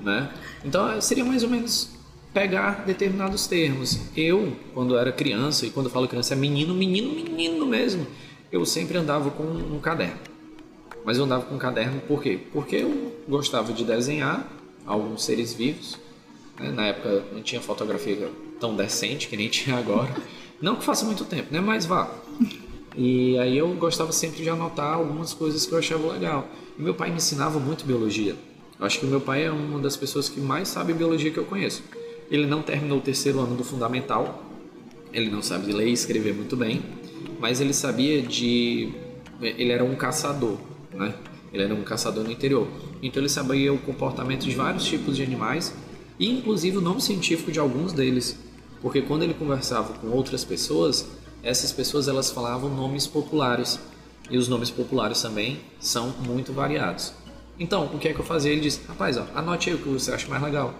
né? 0.02 0.32
Então 0.64 1.00
seria 1.02 1.24
mais 1.26 1.44
ou 1.44 1.50
menos 1.50 1.92
pegar 2.34 2.84
determinados 2.86 3.48
termos. 3.48 4.00
Eu, 4.18 4.56
quando 4.74 4.98
era 4.98 5.12
criança, 5.12 5.66
e 5.66 5.70
quando 5.70 5.86
eu 5.86 5.92
falo 5.92 6.08
criança 6.08 6.34
é 6.34 6.38
menino, 6.38 6.74
menino, 6.74 7.14
menino 7.14 7.66
mesmo, 7.66 8.08
eu 8.52 8.66
sempre 8.66 8.98
andava 8.98 9.30
com 9.30 9.44
um 9.44 9.80
caderno. 9.80 10.20
Mas 11.06 11.18
eu 11.18 11.26
andava 11.26 11.46
com 11.46 11.56
um 11.56 11.60
caderno 11.60 12.02
por 12.02 12.22
quê? 12.22 12.40
Porque 12.52 12.78
eu 12.78 13.14
gostava 13.28 13.74
de 13.74 13.84
desenhar 13.84 14.48
alguns 14.86 15.24
seres 15.24 15.54
vivos. 15.54 16.00
Né? 16.60 16.72
Na 16.72 16.88
época 16.88 17.24
não 17.32 17.42
tinha 17.42 17.62
fotografia 17.62 18.30
tão 18.60 18.76
decente 18.76 19.28
que 19.28 19.38
nem 19.38 19.48
tinha 19.50 19.78
agora. 19.78 20.14
Não 20.62 20.76
que 20.76 20.84
faça 20.84 21.06
muito 21.06 21.26
tempo, 21.26 21.54
né? 21.54 21.60
Mas 21.60 21.86
vá. 21.86 22.10
E 22.96 23.38
aí 23.40 23.58
eu 23.58 23.68
gostava 23.74 24.12
sempre 24.12 24.44
de 24.44 24.50
anotar 24.50 24.94
algumas 24.94 25.34
coisas 25.34 25.66
que 25.66 25.72
eu 25.74 25.80
achava 25.80 26.12
legal. 26.14 26.48
E 26.78 26.82
meu 26.82 26.94
pai 26.94 27.10
me 27.10 27.18
ensinava 27.18 27.60
muito 27.60 27.86
biologia. 27.86 28.36
Eu 28.80 28.86
acho 28.86 29.00
que 29.00 29.06
meu 29.06 29.22
pai 29.22 29.46
é 29.46 29.52
uma 29.52 29.80
das 29.80 29.98
pessoas 29.98 30.30
que 30.30 30.40
mais 30.40 30.68
sabe 30.68 30.94
biologia 30.94 31.32
que 31.32 31.38
eu 31.38 31.46
conheço. 31.46 31.84
Ele 32.30 32.46
não 32.46 32.62
terminou 32.62 33.00
o 33.00 33.02
terceiro 33.02 33.40
ano 33.40 33.56
do 33.56 33.64
fundamental. 33.64 34.44
Ele 35.12 35.30
não 35.30 35.42
sabe 35.42 35.72
ler 35.72 35.88
e 35.88 35.94
escrever 35.94 36.34
muito 36.34 36.56
bem, 36.56 36.82
mas 37.40 37.62
ele 37.62 37.74
sabia 37.74 38.22
de 38.22 38.92
ele 39.42 39.72
era 39.72 39.84
um 39.84 39.96
caçador, 39.96 40.58
né? 40.92 41.14
Ele 41.52 41.64
era 41.64 41.74
um 41.74 41.84
caçador 41.84 42.24
no 42.24 42.32
interior. 42.32 42.68
Então 43.02 43.22
ele 43.22 43.30
sabia 43.30 43.72
o 43.72 43.78
comportamento 43.78 44.44
de 44.44 44.56
vários 44.56 44.86
tipos 44.86 45.16
de 45.16 45.22
animais 45.22 45.76
e 46.20 46.30
inclusive 46.30 46.78
o 46.78 46.82
nome 46.82 47.02
científico 47.02 47.52
de 47.52 47.60
alguns 47.60 47.94
deles, 47.94 48.38
porque 48.82 49.02
quando 49.02 49.24
ele 49.24 49.34
conversava 49.34 49.94
com 49.94 50.08
outras 50.08 50.44
pessoas, 50.44 51.08
essas 51.42 51.72
pessoas 51.72 52.08
elas 52.08 52.32
falavam 52.32 52.70
nomes 52.70 53.08
populares 53.08 53.80
e 54.30 54.38
os 54.38 54.48
nomes 54.48 54.70
populares 54.70 55.22
também 55.22 55.60
são 55.80 56.14
muito 56.26 56.54
variados. 56.54 57.14
Então, 57.60 57.86
o 57.94 58.00
que 58.00 58.08
é 58.08 58.14
que 58.14 58.20
eu 58.20 58.26
fazia? 58.26 58.52
Ele 58.52 58.62
disse: 58.62 58.82
Rapaz, 58.88 59.18
ó, 59.18 59.26
anote 59.36 59.70
aí 59.70 59.76
o 59.76 59.80
que 59.80 59.90
você 59.90 60.12
acha 60.12 60.28
mais 60.28 60.42
legal. 60.42 60.74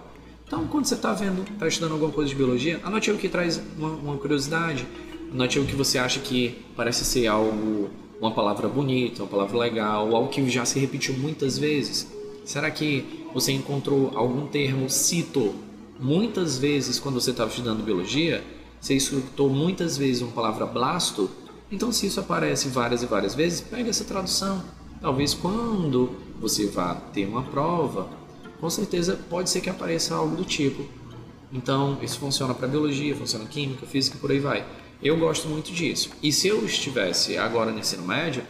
Então, 0.46 0.66
quando 0.66 0.84
você 0.84 0.94
está 0.94 1.12
vendo, 1.12 1.42
está 1.50 1.66
estudando 1.66 1.92
alguma 1.92 2.12
coisa 2.12 2.28
de 2.28 2.36
biologia, 2.36 2.80
anote 2.84 3.10
aí 3.10 3.16
o 3.16 3.18
que 3.18 3.28
traz 3.28 3.60
uma, 3.78 3.90
uma 3.90 4.16
curiosidade, 4.16 4.86
anote 5.32 5.58
aí 5.58 5.64
o 5.64 5.66
que 5.66 5.74
você 5.74 5.98
acha 5.98 6.20
que 6.20 6.64
parece 6.76 7.04
ser 7.04 7.26
algo, 7.26 7.90
uma 8.20 8.32
palavra 8.32 8.68
bonita, 8.68 9.22
uma 9.22 9.28
palavra 9.28 9.56
legal, 9.56 10.14
algo 10.14 10.28
que 10.28 10.48
já 10.50 10.64
se 10.64 10.78
repetiu 10.78 11.14
muitas 11.14 11.56
vezes. 11.58 12.06
Será 12.44 12.70
que 12.70 13.23
você 13.34 13.50
encontrou 13.52 14.12
algum 14.14 14.46
termo, 14.46 14.88
cito, 14.88 15.54
muitas 15.98 16.56
vezes 16.56 17.00
quando 17.00 17.20
você 17.20 17.32
estava 17.32 17.50
estudando 17.50 17.82
biologia? 17.82 18.44
Você 18.80 18.94
escutou 18.94 19.50
muitas 19.50 19.98
vezes 19.98 20.22
uma 20.22 20.30
palavra 20.30 20.64
blasto, 20.64 21.28
então 21.70 21.90
se 21.90 22.06
isso 22.06 22.20
aparece 22.20 22.68
várias 22.68 23.02
e 23.02 23.06
várias 23.06 23.34
vezes, 23.34 23.60
pega 23.60 23.90
essa 23.90 24.04
tradução. 24.04 24.62
Talvez 25.00 25.34
quando 25.34 26.12
você 26.40 26.66
vá 26.66 26.94
ter 26.94 27.26
uma 27.26 27.42
prova, 27.42 28.08
com 28.60 28.70
certeza 28.70 29.18
pode 29.28 29.50
ser 29.50 29.60
que 29.60 29.68
apareça 29.68 30.14
algo 30.14 30.36
do 30.36 30.44
tipo. 30.44 30.84
Então, 31.52 31.98
isso 32.02 32.18
funciona 32.18 32.54
para 32.54 32.66
biologia, 32.66 33.14
funciona 33.14 33.44
química, 33.46 33.86
física, 33.86 34.16
por 34.18 34.30
aí 34.30 34.38
vai. 34.38 34.64
Eu 35.02 35.18
gosto 35.18 35.48
muito 35.48 35.72
disso. 35.72 36.10
E 36.22 36.32
se 36.32 36.48
eu 36.48 36.64
estivesse 36.64 37.36
agora 37.36 37.70
no 37.70 37.78
ensino 37.78 38.04
médio, 38.04 38.42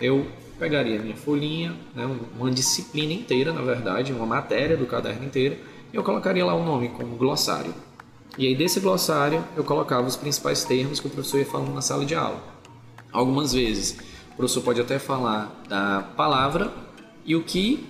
eu 0.00 0.26
pegaria 0.58 0.98
minha 1.00 1.16
folhinha, 1.16 1.74
né, 1.94 2.08
uma 2.38 2.50
disciplina 2.50 3.12
inteira, 3.12 3.52
na 3.52 3.62
verdade, 3.62 4.12
uma 4.12 4.26
matéria 4.26 4.76
do 4.76 4.86
caderno 4.86 5.24
inteiro, 5.24 5.56
e 5.92 5.96
eu 5.96 6.02
colocaria 6.02 6.44
lá 6.44 6.54
o 6.54 6.64
nome 6.64 6.88
como 6.90 7.16
glossário. 7.16 7.74
E 8.38 8.46
aí 8.46 8.54
desse 8.54 8.80
glossário 8.80 9.44
eu 9.56 9.62
colocava 9.62 10.06
os 10.06 10.16
principais 10.16 10.64
termos 10.64 10.98
que 10.98 11.06
o 11.06 11.10
professor 11.10 11.38
ia 11.38 11.46
falando 11.46 11.74
na 11.74 11.82
sala 11.82 12.04
de 12.04 12.14
aula. 12.14 12.42
Algumas 13.12 13.52
vezes 13.52 13.98
o 14.32 14.36
professor 14.36 14.62
pode 14.62 14.80
até 14.80 14.98
falar 14.98 15.62
da 15.68 16.02
palavra 16.16 16.72
e 17.26 17.36
o 17.36 17.42
que 17.42 17.86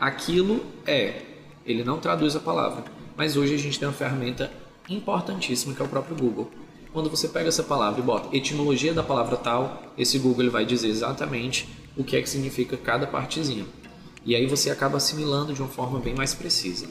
aquilo 0.00 0.60
é. 0.84 1.22
Ele 1.64 1.84
não 1.84 1.98
traduz 1.98 2.34
a 2.34 2.40
palavra. 2.40 2.84
Mas 3.16 3.36
hoje 3.36 3.54
a 3.54 3.58
gente 3.58 3.78
tem 3.78 3.86
uma 3.86 3.94
ferramenta 3.94 4.50
importantíssima 4.88 5.74
que 5.74 5.80
é 5.80 5.84
o 5.84 5.88
próprio 5.88 6.16
Google. 6.16 6.50
Quando 6.96 7.10
você 7.10 7.28
pega 7.28 7.48
essa 7.48 7.62
palavra 7.62 8.00
e 8.00 8.02
bota 8.02 8.34
etimologia 8.34 8.94
da 8.94 9.02
palavra 9.02 9.36
tal, 9.36 9.82
esse 9.98 10.18
Google 10.18 10.44
ele 10.44 10.50
vai 10.50 10.64
dizer 10.64 10.88
exatamente 10.88 11.68
o 11.94 12.02
que 12.02 12.16
é 12.16 12.22
que 12.22 12.30
significa 12.30 12.74
cada 12.74 13.06
partezinha. 13.06 13.66
E 14.24 14.34
aí 14.34 14.46
você 14.46 14.70
acaba 14.70 14.96
assimilando 14.96 15.52
de 15.52 15.60
uma 15.60 15.68
forma 15.68 15.98
bem 15.98 16.14
mais 16.14 16.32
precisa. 16.32 16.86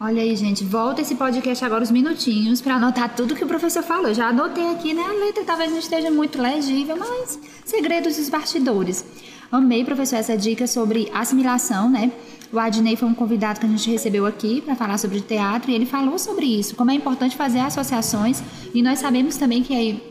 Olha 0.00 0.22
aí, 0.22 0.36
gente, 0.36 0.62
volta 0.62 1.00
esse 1.00 1.16
podcast 1.16 1.64
agora 1.64 1.82
uns 1.82 1.90
minutinhos 1.90 2.60
para 2.60 2.76
anotar 2.76 3.16
tudo 3.16 3.34
que 3.34 3.42
o 3.42 3.48
professor 3.48 3.82
falou. 3.82 4.14
Já 4.14 4.28
anotei 4.28 4.70
aqui, 4.70 4.94
né? 4.94 5.02
A 5.02 5.24
letra 5.24 5.42
talvez 5.42 5.72
não 5.72 5.80
esteja 5.80 6.08
muito 6.08 6.40
legível, 6.40 6.96
mas 6.96 7.36
segredos 7.64 8.16
dos 8.16 8.28
bastidores. 8.28 9.04
Amei, 9.50 9.84
professor, 9.84 10.20
essa 10.20 10.38
dica 10.38 10.68
sobre 10.68 11.10
assimilação, 11.12 11.90
né? 11.90 12.12
O 12.52 12.58
Adnei 12.58 12.96
foi 12.96 13.08
um 13.08 13.14
convidado 13.14 13.60
que 13.60 13.66
a 13.66 13.68
gente 13.68 13.88
recebeu 13.90 14.26
aqui 14.26 14.60
para 14.60 14.74
falar 14.74 14.98
sobre 14.98 15.20
teatro 15.20 15.70
e 15.70 15.74
ele 15.74 15.86
falou 15.86 16.18
sobre 16.18 16.46
isso, 16.46 16.74
como 16.74 16.90
é 16.90 16.94
importante 16.94 17.36
fazer 17.36 17.60
associações. 17.60 18.42
E 18.74 18.82
nós 18.82 18.98
sabemos 18.98 19.36
também 19.36 19.62
que 19.62 19.72
aí 19.72 20.02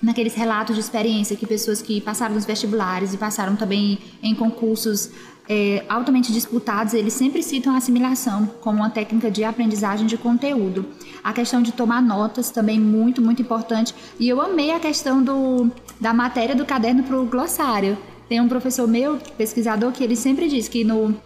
naqueles 0.00 0.34
relatos 0.34 0.76
de 0.76 0.80
experiência 0.80 1.34
que 1.36 1.44
pessoas 1.44 1.82
que 1.82 2.00
passaram 2.00 2.36
nos 2.36 2.44
vestibulares 2.44 3.12
e 3.14 3.16
passaram 3.16 3.56
também 3.56 3.98
em 4.22 4.32
concursos 4.32 5.10
é, 5.48 5.84
altamente 5.88 6.32
disputados, 6.32 6.94
eles 6.94 7.14
sempre 7.14 7.42
citam 7.42 7.72
a 7.72 7.78
assimilação 7.78 8.46
como 8.60 8.78
uma 8.78 8.90
técnica 8.90 9.30
de 9.30 9.42
aprendizagem 9.42 10.06
de 10.06 10.16
conteúdo. 10.16 10.86
A 11.24 11.32
questão 11.32 11.62
de 11.62 11.72
tomar 11.72 12.02
notas 12.02 12.50
também 12.50 12.78
muito, 12.78 13.20
muito 13.20 13.42
importante. 13.42 13.94
E 14.20 14.28
eu 14.28 14.40
amei 14.40 14.70
a 14.70 14.78
questão 14.78 15.22
do, 15.22 15.70
da 16.00 16.12
matéria 16.12 16.54
do 16.54 16.64
caderno 16.64 17.02
para 17.02 17.18
o 17.18 17.24
glossário. 17.24 17.98
Tem 18.28 18.40
um 18.40 18.48
professor 18.48 18.86
meu, 18.86 19.16
pesquisador, 19.38 19.90
que 19.90 20.04
ele 20.04 20.14
sempre 20.14 20.48
diz 20.48 20.68
que 20.68 20.84
no, 20.84 21.16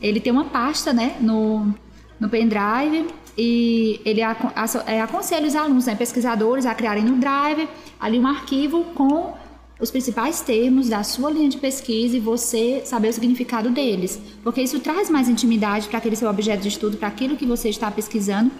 ele 0.00 0.20
tem 0.20 0.32
uma 0.32 0.46
pasta 0.46 0.92
né, 0.92 1.16
no, 1.20 1.74
no 2.18 2.28
pendrive 2.28 3.08
e 3.36 4.00
ele 4.04 4.20
é, 4.20 5.00
aconselha 5.00 5.46
os 5.46 5.54
alunos, 5.54 5.86
né, 5.86 5.94
pesquisadores, 5.94 6.66
a 6.66 6.74
criarem 6.74 7.04
no 7.04 7.16
Drive 7.16 7.68
ali 7.98 8.18
um 8.18 8.26
arquivo 8.26 8.84
com 8.94 9.34
os 9.80 9.90
principais 9.90 10.40
termos 10.40 10.88
da 10.88 11.02
sua 11.02 11.30
linha 11.30 11.48
de 11.48 11.56
pesquisa 11.56 12.16
e 12.16 12.20
você 12.20 12.82
saber 12.84 13.08
o 13.08 13.12
significado 13.12 13.70
deles, 13.70 14.20
porque 14.42 14.60
isso 14.60 14.78
traz 14.80 15.08
mais 15.08 15.28
intimidade 15.28 15.88
para 15.88 15.98
aquele 15.98 16.16
seu 16.16 16.28
objeto 16.28 16.62
de 16.62 16.68
estudo, 16.68 16.98
para 16.98 17.08
aquilo 17.08 17.36
que 17.36 17.46
você 17.46 17.70
está 17.70 17.90
pesquisando. 17.90 18.50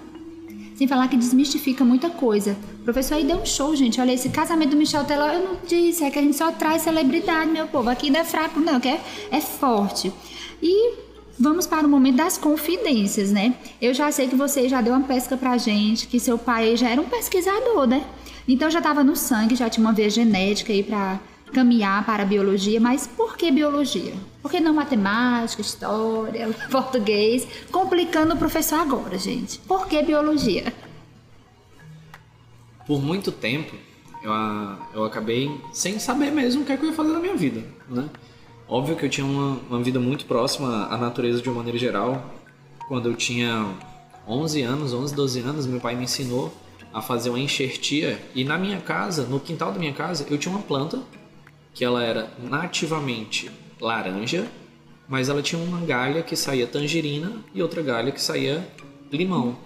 Sem 0.74 0.88
falar 0.88 1.08
que 1.08 1.16
desmistifica 1.18 1.84
muita 1.84 2.08
coisa. 2.08 2.56
O 2.80 2.84
professor 2.84 3.16
aí 3.16 3.24
deu 3.24 3.36
um 3.36 3.44
show, 3.44 3.76
gente. 3.76 4.00
Olha, 4.00 4.12
esse 4.12 4.30
casamento 4.30 4.70
do 4.70 4.78
Michel 4.78 5.04
Teló, 5.04 5.26
eu 5.26 5.44
não 5.46 5.56
disse, 5.66 6.02
é 6.02 6.10
que 6.10 6.18
a 6.18 6.22
gente 6.22 6.38
só 6.38 6.50
traz 6.52 6.80
celebridade, 6.80 7.50
meu 7.50 7.68
povo. 7.68 7.90
Aqui 7.90 8.08
não 8.08 8.20
é 8.20 8.24
fraco, 8.24 8.58
não, 8.58 8.80
que 8.80 8.88
é, 8.88 8.98
é 9.30 9.42
forte. 9.42 10.10
E 10.62 10.94
Vamos 11.42 11.66
para 11.66 11.86
o 11.86 11.90
momento 11.90 12.16
das 12.16 12.36
confidências, 12.36 13.32
né? 13.32 13.54
Eu 13.80 13.94
já 13.94 14.12
sei 14.12 14.28
que 14.28 14.36
você 14.36 14.68
já 14.68 14.82
deu 14.82 14.92
uma 14.92 15.06
pesca 15.06 15.38
pra 15.38 15.56
gente, 15.56 16.06
que 16.06 16.20
seu 16.20 16.36
pai 16.36 16.76
já 16.76 16.90
era 16.90 17.00
um 17.00 17.08
pesquisador, 17.08 17.86
né? 17.86 18.04
Então 18.46 18.70
já 18.70 18.78
estava 18.78 19.02
no 19.02 19.16
sangue, 19.16 19.56
já 19.56 19.70
tinha 19.70 19.82
uma 19.82 19.94
veia 19.94 20.10
genética 20.10 20.70
aí 20.70 20.82
para 20.82 21.18
caminhar 21.50 22.04
para 22.04 22.24
a 22.24 22.26
biologia, 22.26 22.78
mas 22.78 23.06
por 23.06 23.38
que 23.38 23.50
biologia? 23.50 24.12
Por 24.42 24.50
que 24.50 24.60
não 24.60 24.74
matemática, 24.74 25.62
história, 25.62 26.50
português? 26.70 27.48
Complicando 27.72 28.34
o 28.34 28.36
professor 28.36 28.78
agora, 28.80 29.16
gente. 29.16 29.60
Por 29.60 29.88
que 29.88 30.02
biologia? 30.02 30.70
Por 32.86 33.00
muito 33.02 33.32
tempo, 33.32 33.74
eu, 34.22 34.30
eu 34.92 35.04
acabei 35.04 35.50
sem 35.72 35.98
saber 35.98 36.30
mesmo 36.30 36.62
o 36.62 36.64
que, 36.66 36.72
é 36.72 36.76
que 36.76 36.84
eu 36.84 36.90
ia 36.90 36.94
fazer 36.94 37.12
na 37.14 37.18
minha 37.18 37.34
vida, 37.34 37.64
né? 37.88 38.10
Óbvio 38.70 38.94
que 38.94 39.04
eu 39.04 39.10
tinha 39.10 39.26
uma, 39.26 39.58
uma 39.68 39.82
vida 39.82 39.98
muito 39.98 40.26
próxima 40.26 40.86
à 40.86 40.96
natureza 40.96 41.42
de 41.42 41.48
uma 41.48 41.56
maneira 41.56 41.76
geral. 41.76 42.32
Quando 42.86 43.08
eu 43.08 43.16
tinha 43.16 43.66
11 44.28 44.62
anos, 44.62 44.94
11, 44.94 45.12
12 45.12 45.40
anos, 45.40 45.66
meu 45.66 45.80
pai 45.80 45.96
me 45.96 46.04
ensinou 46.04 46.54
a 46.94 47.02
fazer 47.02 47.30
uma 47.30 47.40
enxertia 47.40 48.16
e 48.32 48.44
na 48.44 48.56
minha 48.56 48.80
casa, 48.80 49.24
no 49.24 49.40
quintal 49.40 49.72
da 49.72 49.78
minha 49.80 49.92
casa, 49.92 50.24
eu 50.30 50.38
tinha 50.38 50.54
uma 50.54 50.62
planta 50.62 51.02
que 51.74 51.84
ela 51.84 52.04
era 52.04 52.32
nativamente 52.38 53.50
laranja, 53.80 54.46
mas 55.08 55.28
ela 55.28 55.42
tinha 55.42 55.60
uma 55.60 55.80
galha 55.80 56.22
que 56.22 56.36
saía 56.36 56.64
tangerina 56.64 57.42
e 57.52 57.60
outra 57.60 57.82
galha 57.82 58.12
que 58.12 58.22
saía 58.22 58.64
limão. 59.10 59.56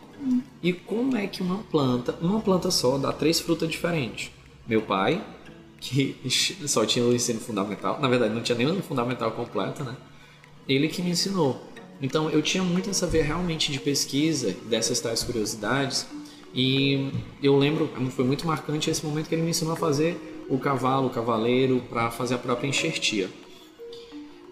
E 0.63 0.73
como 0.73 1.15
é 1.15 1.27
que 1.27 1.43
uma 1.43 1.59
planta, 1.59 2.19
uma 2.23 2.41
planta 2.41 2.71
só, 2.71 2.97
dá 2.97 3.13
três 3.13 3.39
frutas 3.39 3.69
diferentes? 3.69 4.31
Meu 4.67 4.81
pai, 4.81 5.23
que 5.85 6.17
só 6.67 6.87
tinha 6.87 7.05
o 7.05 7.15
ensino 7.15 7.39
fundamental, 7.39 8.01
na 8.01 8.09
verdade 8.09 8.35
não 8.35 8.43
tinha 8.43 8.73
o 8.73 8.83
fundamental 8.83 9.31
completo, 9.33 9.85
né? 9.85 9.95
Ele 10.67 10.89
que 10.89 11.03
me 11.03 11.11
ensinou. 11.11 11.63
Então 12.01 12.31
eu 12.31 12.41
tinha 12.41 12.63
muito 12.63 12.89
essa 12.89 13.07
veia 13.07 13.25
realmente 13.25 13.71
de 13.71 13.79
pesquisa, 13.79 14.57
dessas 14.67 14.99
tais 14.99 15.23
curiosidades, 15.23 16.07
e 16.55 17.11
eu 17.43 17.57
lembro, 17.57 17.91
foi 18.11 18.25
muito 18.25 18.47
marcante 18.47 18.89
esse 18.89 19.05
momento 19.05 19.29
que 19.29 19.35
ele 19.35 19.43
me 19.43 19.51
ensinou 19.51 19.75
a 19.75 19.77
fazer 19.77 20.47
o 20.49 20.59
cavalo, 20.59 21.09
o 21.09 21.11
cavaleiro, 21.11 21.83
para 21.91 22.11
fazer 22.11 22.35
a 22.37 22.39
própria 22.39 22.69
enxertia. 22.69 23.29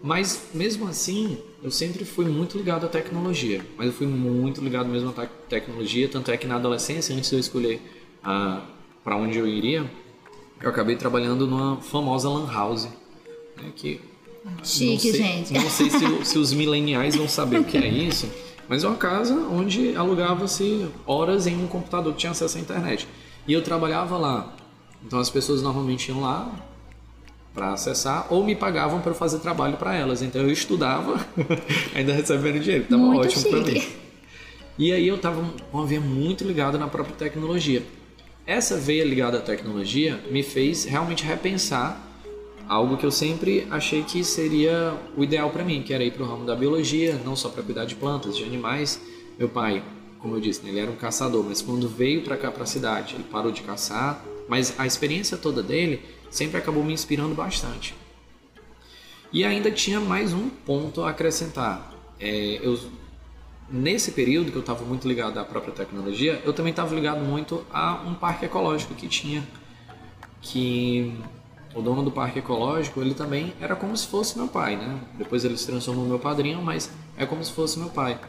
Mas 0.02 0.48
mesmo 0.52 0.88
assim, 0.88 1.38
eu 1.62 1.70
sempre 1.70 2.04
fui 2.04 2.24
muito 2.24 2.58
ligado 2.58 2.84
à 2.84 2.88
tecnologia. 2.88 3.64
Mas 3.76 3.86
eu 3.86 3.92
fui 3.92 4.06
muito 4.06 4.60
ligado 4.60 4.88
mesmo 4.88 5.14
à 5.16 5.26
tecnologia, 5.48 6.08
tanto 6.08 6.30
é 6.30 6.36
que 6.36 6.46
na 6.46 6.56
adolescência, 6.56 7.14
antes 7.14 7.30
de 7.30 7.36
eu 7.36 7.40
escolher 7.40 7.80
ah, 8.22 8.66
para 9.04 9.16
onde 9.16 9.38
eu 9.38 9.46
iria, 9.46 9.88
eu 10.62 10.70
acabei 10.70 10.96
trabalhando 10.96 11.46
numa 11.46 11.76
famosa 11.78 12.28
lan 12.28 12.50
house, 12.50 12.88
né, 13.56 13.72
que 13.74 14.00
Chique, 14.62 14.92
não 14.92 14.98
sei, 14.98 15.12
gente. 15.12 15.52
Não 15.52 15.70
sei 15.70 15.90
se, 15.90 16.24
se 16.24 16.38
os 16.38 16.52
mileniais 16.52 17.14
vão 17.14 17.28
saber 17.28 17.58
o 17.58 17.64
que 17.64 17.76
é 17.76 17.86
isso, 17.88 18.28
mas 18.68 18.84
é 18.84 18.88
uma 18.88 18.96
casa 18.96 19.34
onde 19.34 19.94
alugava-se 19.96 20.88
horas 21.06 21.46
em 21.46 21.62
um 21.62 21.66
computador 21.66 22.12
que 22.12 22.20
tinha 22.20 22.32
acesso 22.32 22.58
à 22.58 22.60
internet. 22.60 23.06
E 23.46 23.52
eu 23.52 23.62
trabalhava 23.62 24.16
lá. 24.16 24.54
Então 25.04 25.18
as 25.18 25.30
pessoas 25.30 25.62
normalmente 25.62 26.08
iam 26.08 26.20
lá 26.20 26.50
para 27.54 27.72
acessar 27.72 28.26
ou 28.30 28.44
me 28.44 28.56
pagavam 28.56 29.00
para 29.00 29.14
fazer 29.14 29.38
trabalho 29.38 29.76
para 29.76 29.94
elas. 29.94 30.22
Então 30.22 30.42
eu 30.42 30.50
estudava, 30.50 31.24
ainda 31.94 32.12
recebendo 32.12 32.60
dinheiro. 32.60 32.86
Tava 32.88 33.02
Muito 33.02 33.20
ótimo 33.20 33.50
para 33.50 33.60
mim. 33.60 33.82
E 34.78 34.92
aí 34.92 35.06
eu 35.06 35.18
tava 35.18 35.44
com 35.70 35.78
uma 35.78 35.86
veia 35.86 36.00
muito 36.00 36.44
ligada 36.44 36.78
na 36.78 36.88
própria 36.88 37.14
tecnologia. 37.14 37.82
Essa 38.46 38.76
veia 38.76 39.04
ligada 39.04 39.38
à 39.38 39.40
tecnologia 39.40 40.20
me 40.30 40.42
fez 40.42 40.84
realmente 40.84 41.24
repensar 41.24 42.08
algo 42.68 42.96
que 42.96 43.06
eu 43.06 43.10
sempre 43.10 43.66
achei 43.70 44.02
que 44.02 44.24
seria 44.24 44.98
o 45.16 45.22
ideal 45.22 45.50
para 45.50 45.64
mim, 45.64 45.82
que 45.82 45.94
era 45.94 46.02
ir 46.02 46.12
para 46.12 46.24
o 46.24 46.26
ramo 46.26 46.44
da 46.44 46.56
biologia, 46.56 47.20
não 47.24 47.36
só 47.36 47.48
para 47.48 47.62
cuidar 47.62 47.84
de 47.84 47.94
plantas, 47.94 48.36
de 48.36 48.42
animais. 48.42 49.00
Meu 49.38 49.48
pai, 49.48 49.82
como 50.18 50.34
eu 50.34 50.40
disse, 50.40 50.62
né, 50.62 50.70
ele 50.70 50.80
era 50.80 50.90
um 50.90 50.96
caçador, 50.96 51.44
mas 51.44 51.62
quando 51.62 51.88
veio 51.88 52.22
para 52.22 52.36
cá 52.36 52.50
para 52.50 52.64
a 52.64 52.66
cidade, 52.66 53.14
ele 53.14 53.24
parou 53.24 53.52
de 53.52 53.62
caçar, 53.62 54.24
mas 54.48 54.74
a 54.78 54.86
experiência 54.86 55.36
toda 55.36 55.62
dele 55.62 56.02
sempre 56.30 56.58
acabou 56.58 56.82
me 56.82 56.92
inspirando 56.92 57.34
bastante. 57.34 57.94
E 59.32 59.44
ainda 59.44 59.70
tinha 59.70 60.00
mais 60.00 60.32
um 60.32 60.48
ponto 60.48 61.02
a 61.02 61.10
acrescentar. 61.10 61.92
É, 62.18 62.58
eu, 62.62 62.78
nesse 63.72 64.12
período 64.12 64.52
que 64.52 64.56
eu 64.56 64.60
estava 64.60 64.84
muito 64.84 65.08
ligado 65.08 65.38
à 65.38 65.44
própria 65.44 65.72
tecnologia, 65.72 66.40
eu 66.44 66.52
também 66.52 66.70
estava 66.70 66.94
ligado 66.94 67.20
muito 67.20 67.64
a 67.72 68.02
um 68.06 68.14
parque 68.14 68.44
ecológico 68.44 68.94
que 68.94 69.08
tinha, 69.08 69.42
que 70.42 71.16
o 71.74 71.80
dono 71.80 72.02
do 72.02 72.10
parque 72.10 72.38
ecológico, 72.38 73.00
ele 73.00 73.14
também 73.14 73.54
era 73.58 73.74
como 73.74 73.96
se 73.96 74.06
fosse 74.06 74.36
meu 74.36 74.46
pai, 74.46 74.76
né? 74.76 75.00
Depois 75.16 75.44
ele 75.44 75.56
se 75.56 75.66
transformou 75.66 76.04
no 76.04 76.10
meu 76.10 76.18
padrinho, 76.18 76.60
mas 76.60 76.90
é 77.16 77.24
como 77.24 77.42
se 77.42 77.50
fosse 77.52 77.78
meu 77.78 77.88
pai. 77.88 78.20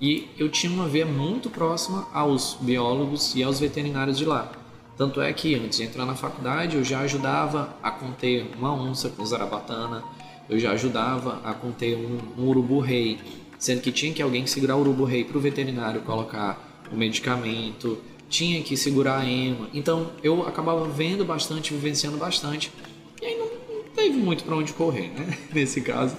E 0.00 0.28
eu 0.38 0.48
tinha 0.48 0.72
uma 0.72 0.86
veia 0.86 1.06
muito 1.06 1.50
próxima 1.50 2.06
aos 2.12 2.56
biólogos 2.60 3.34
e 3.34 3.42
aos 3.42 3.58
veterinários 3.58 4.16
de 4.16 4.24
lá. 4.24 4.52
Tanto 4.96 5.20
é 5.20 5.32
que 5.32 5.54
antes 5.54 5.78
de 5.78 5.84
entrar 5.84 6.06
na 6.06 6.14
faculdade 6.14 6.76
eu 6.76 6.84
já 6.84 7.00
ajudava 7.00 7.74
a 7.82 7.90
conter 7.90 8.52
uma 8.56 8.72
onça 8.72 9.08
com 9.08 9.24
zarabatana, 9.24 10.04
eu 10.48 10.58
já 10.58 10.72
ajudava 10.72 11.40
a 11.44 11.54
conter 11.54 11.96
um, 11.96 12.42
um 12.42 12.48
urubu-rei, 12.48 13.18
sendo 13.62 13.80
que 13.80 13.92
tinha 13.92 14.12
que 14.12 14.20
alguém 14.20 14.44
segurar 14.44 14.74
o 14.74 14.80
urubu-rei 14.80 15.22
para 15.22 15.38
o 15.38 15.40
veterinário 15.40 16.00
colocar 16.00 16.82
o 16.92 16.96
medicamento, 16.96 17.96
tinha 18.28 18.60
que 18.60 18.76
segurar 18.76 19.20
a 19.20 19.24
ema. 19.24 19.68
Então 19.72 20.10
eu 20.20 20.44
acabava 20.48 20.84
vendo 20.88 21.24
bastante, 21.24 21.72
vivenciando 21.72 22.16
bastante, 22.16 22.72
e 23.20 23.24
aí 23.24 23.38
não, 23.38 23.46
não 23.46 23.84
teve 23.94 24.18
muito 24.18 24.42
para 24.42 24.56
onde 24.56 24.72
correr, 24.72 25.12
né? 25.16 25.38
Nesse 25.54 25.80
caso, 25.80 26.16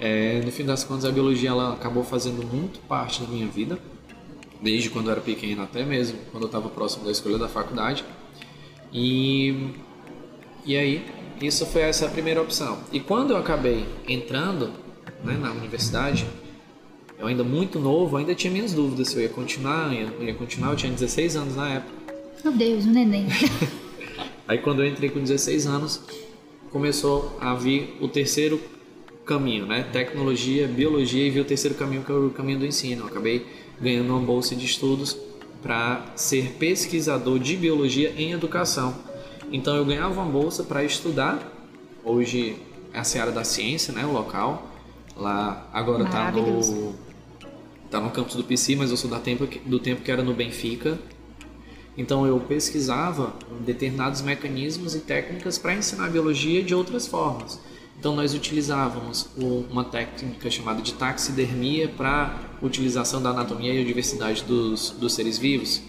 é, 0.00 0.40
no 0.42 0.50
fim 0.50 0.64
das 0.64 0.82
contas 0.82 1.04
a 1.04 1.10
biologia 1.10 1.50
ela 1.50 1.74
acabou 1.74 2.02
fazendo 2.02 2.42
muito 2.42 2.80
parte 2.88 3.20
da 3.20 3.28
minha 3.28 3.46
vida 3.46 3.78
desde 4.62 4.88
quando 4.88 5.08
eu 5.08 5.12
era 5.12 5.20
pequeno 5.20 5.62
até 5.62 5.84
mesmo 5.84 6.18
quando 6.32 6.44
eu 6.44 6.48
estava 6.48 6.70
próximo 6.70 7.04
da 7.04 7.10
escolha 7.10 7.36
da 7.36 7.50
faculdade. 7.50 8.02
E, 8.90 9.74
e 10.64 10.74
aí, 10.74 11.04
isso 11.42 11.66
foi 11.66 11.82
essa 11.82 12.08
primeira 12.08 12.40
opção. 12.40 12.78
E 12.90 12.98
quando 12.98 13.32
eu 13.32 13.36
acabei 13.36 13.84
entrando 14.08 14.72
né, 15.22 15.36
na 15.38 15.50
universidade, 15.50 16.26
eu 17.18 17.26
ainda 17.26 17.42
muito 17.42 17.78
novo, 17.80 18.16
ainda 18.16 18.34
tinha 18.34 18.52
minhas 18.52 18.72
dúvidas 18.72 19.08
se 19.08 19.16
eu 19.16 19.22
ia 19.22 19.28
continuar, 19.28 19.92
eu 19.92 20.24
ia 20.24 20.34
continuar, 20.34 20.70
eu 20.70 20.76
tinha 20.76 20.92
16 20.92 21.36
anos 21.36 21.56
na 21.56 21.68
época. 21.74 22.14
Meu 22.44 22.52
Deus, 22.52 22.86
um 22.86 22.92
neném. 22.92 23.26
Aí 24.46 24.58
quando 24.58 24.82
eu 24.82 24.88
entrei 24.88 25.10
com 25.10 25.20
16 25.20 25.66
anos, 25.66 26.00
começou 26.70 27.36
a 27.40 27.54
vir 27.54 27.96
o 28.00 28.08
terceiro 28.08 28.60
caminho, 29.26 29.66
né? 29.66 29.82
Tecnologia, 29.92 30.66
biologia 30.68 31.26
e 31.26 31.30
vi 31.30 31.40
o 31.40 31.44
terceiro 31.44 31.76
caminho 31.76 32.02
que 32.02 32.12
é 32.12 32.14
o 32.14 32.30
caminho 32.30 32.60
do 32.60 32.66
ensino. 32.66 33.02
Eu 33.02 33.08
acabei 33.08 33.46
ganhando 33.80 34.10
uma 34.10 34.20
bolsa 34.20 34.54
de 34.54 34.64
estudos 34.64 35.18
para 35.60 36.06
ser 36.14 36.52
pesquisador 36.52 37.38
de 37.38 37.56
biologia 37.56 38.14
em 38.16 38.32
educação. 38.32 38.94
Então 39.50 39.76
eu 39.76 39.84
ganhava 39.84 40.14
uma 40.14 40.30
bolsa 40.30 40.62
para 40.62 40.84
estudar. 40.84 41.52
Hoje 42.04 42.56
é 42.92 43.00
a 43.00 43.04
seara 43.04 43.32
da 43.32 43.42
ciência, 43.44 43.92
né? 43.92 44.06
O 44.06 44.12
local. 44.12 44.70
Lá 45.16 45.68
agora 45.72 46.04
está 46.04 46.30
no 46.30 46.94
tá 47.90 48.00
no 48.00 48.10
campus 48.10 48.34
do 48.34 48.44
PC, 48.44 48.76
mas 48.76 48.90
eu 48.90 48.96
sou 48.96 49.10
da 49.10 49.18
tempo, 49.18 49.48
do 49.66 49.78
tempo 49.78 50.02
que 50.02 50.10
era 50.10 50.22
no 50.22 50.34
Benfica. 50.34 50.98
Então 51.96 52.26
eu 52.26 52.38
pesquisava 52.38 53.34
determinados 53.64 54.22
mecanismos 54.22 54.94
e 54.94 55.00
técnicas 55.00 55.58
para 55.58 55.74
ensinar 55.74 56.08
biologia 56.08 56.62
de 56.62 56.74
outras 56.74 57.06
formas. 57.06 57.58
Então 57.98 58.14
nós 58.14 58.32
utilizávamos 58.32 59.28
uma 59.36 59.84
técnica 59.84 60.48
chamada 60.48 60.80
de 60.80 60.94
taxidermia 60.94 61.88
para 61.88 62.38
utilização 62.62 63.20
da 63.20 63.30
anatomia 63.30 63.74
e 63.74 63.84
diversidade 63.84 64.44
dos, 64.44 64.90
dos 64.90 65.14
seres 65.14 65.36
vivos. 65.36 65.82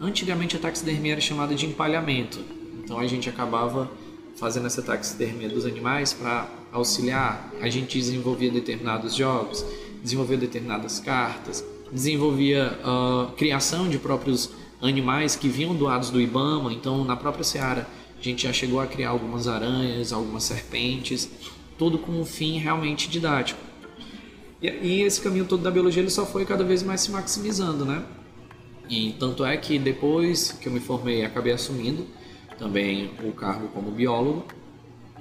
Antigamente 0.00 0.56
a 0.56 0.60
taxidermia 0.60 1.12
era 1.12 1.20
chamada 1.20 1.54
de 1.56 1.66
empalhamento. 1.66 2.38
Então 2.84 3.00
a 3.00 3.06
gente 3.08 3.28
acabava 3.28 3.90
fazendo 4.36 4.66
essa 4.66 4.82
taxidermia 4.82 5.48
dos 5.48 5.66
animais 5.66 6.12
para 6.12 6.48
auxiliar. 6.70 7.52
A 7.60 7.68
gente 7.68 7.98
desenvolvia 7.98 8.50
determinados 8.50 9.14
jogos, 9.16 9.64
desenvolvia 10.02 10.36
determinadas 10.36 10.98
cartas, 10.98 11.64
desenvolvia 11.90 12.78
ah, 12.84 13.30
criação 13.36 13.88
de 13.88 13.98
próprios 13.98 14.50
animais 14.80 15.36
que 15.36 15.48
vinham 15.48 15.74
doados 15.74 16.10
do 16.10 16.20
Ibama. 16.20 16.72
Então 16.72 17.04
na 17.04 17.16
própria 17.16 17.44
seara 17.44 17.86
a 18.18 18.22
gente 18.22 18.44
já 18.44 18.52
chegou 18.52 18.80
a 18.80 18.86
criar 18.86 19.10
algumas 19.10 19.48
aranhas, 19.48 20.12
algumas 20.12 20.44
serpentes, 20.44 21.28
tudo 21.78 21.98
com 21.98 22.12
um 22.12 22.24
fim 22.24 22.58
realmente 22.58 23.08
didático. 23.08 23.60
E, 24.60 24.68
e 24.68 25.02
esse 25.02 25.20
caminho 25.20 25.44
todo 25.44 25.62
da 25.62 25.70
biologia 25.70 26.02
ele 26.02 26.10
só 26.10 26.24
foi 26.24 26.44
cada 26.44 26.64
vez 26.64 26.82
mais 26.82 27.00
se 27.00 27.10
maximizando, 27.10 27.84
né? 27.84 28.04
E 28.88 29.14
tanto 29.18 29.44
é 29.44 29.56
que 29.56 29.78
depois 29.78 30.52
que 30.52 30.68
eu 30.68 30.72
me 30.72 30.80
formei, 30.80 31.24
acabei 31.24 31.52
assumindo 31.52 32.06
também 32.58 33.10
o 33.24 33.32
cargo 33.32 33.68
como 33.68 33.90
biólogo. 33.90 34.44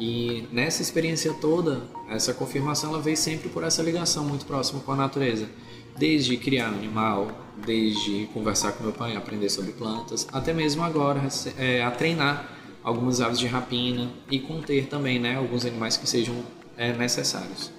E 0.02 0.48
nessa 0.52 0.82
experiência 0.82 1.32
toda, 1.32 1.84
essa 2.10 2.34
confirmação 2.34 2.90
ela 2.90 3.00
veio 3.00 3.16
sempre 3.16 3.50
por 3.50 3.64
essa 3.64 3.84
ligação 3.84 4.26
muito 4.26 4.48
próxima 4.48 4.80
com 4.80 4.94
a 4.94 4.96
natureza. 4.96 5.48
Desde 5.96 6.36
criar 6.38 6.70
animal, 6.70 7.28
desde 7.64 8.28
conversar 8.34 8.72
com 8.72 8.84
meu 8.84 8.94
pai, 8.94 9.16
aprender 9.16 9.48
sobre 9.50 9.74
plantas, 9.74 10.28
até 10.34 10.56
mesmo 10.56 10.82
agora 10.82 11.22
é, 11.56 11.84
a 11.84 11.92
treinar 11.92 12.50
algumas 12.84 13.22
aves 13.22 13.38
de 13.38 13.46
rapina 13.46 14.10
e 14.32 14.40
conter 14.40 14.88
também 14.88 15.20
né, 15.20 15.36
alguns 15.36 15.68
animais 15.68 15.98
que 15.98 16.10
sejam 16.10 16.34
é, 16.76 16.92
necessários. 16.94 17.72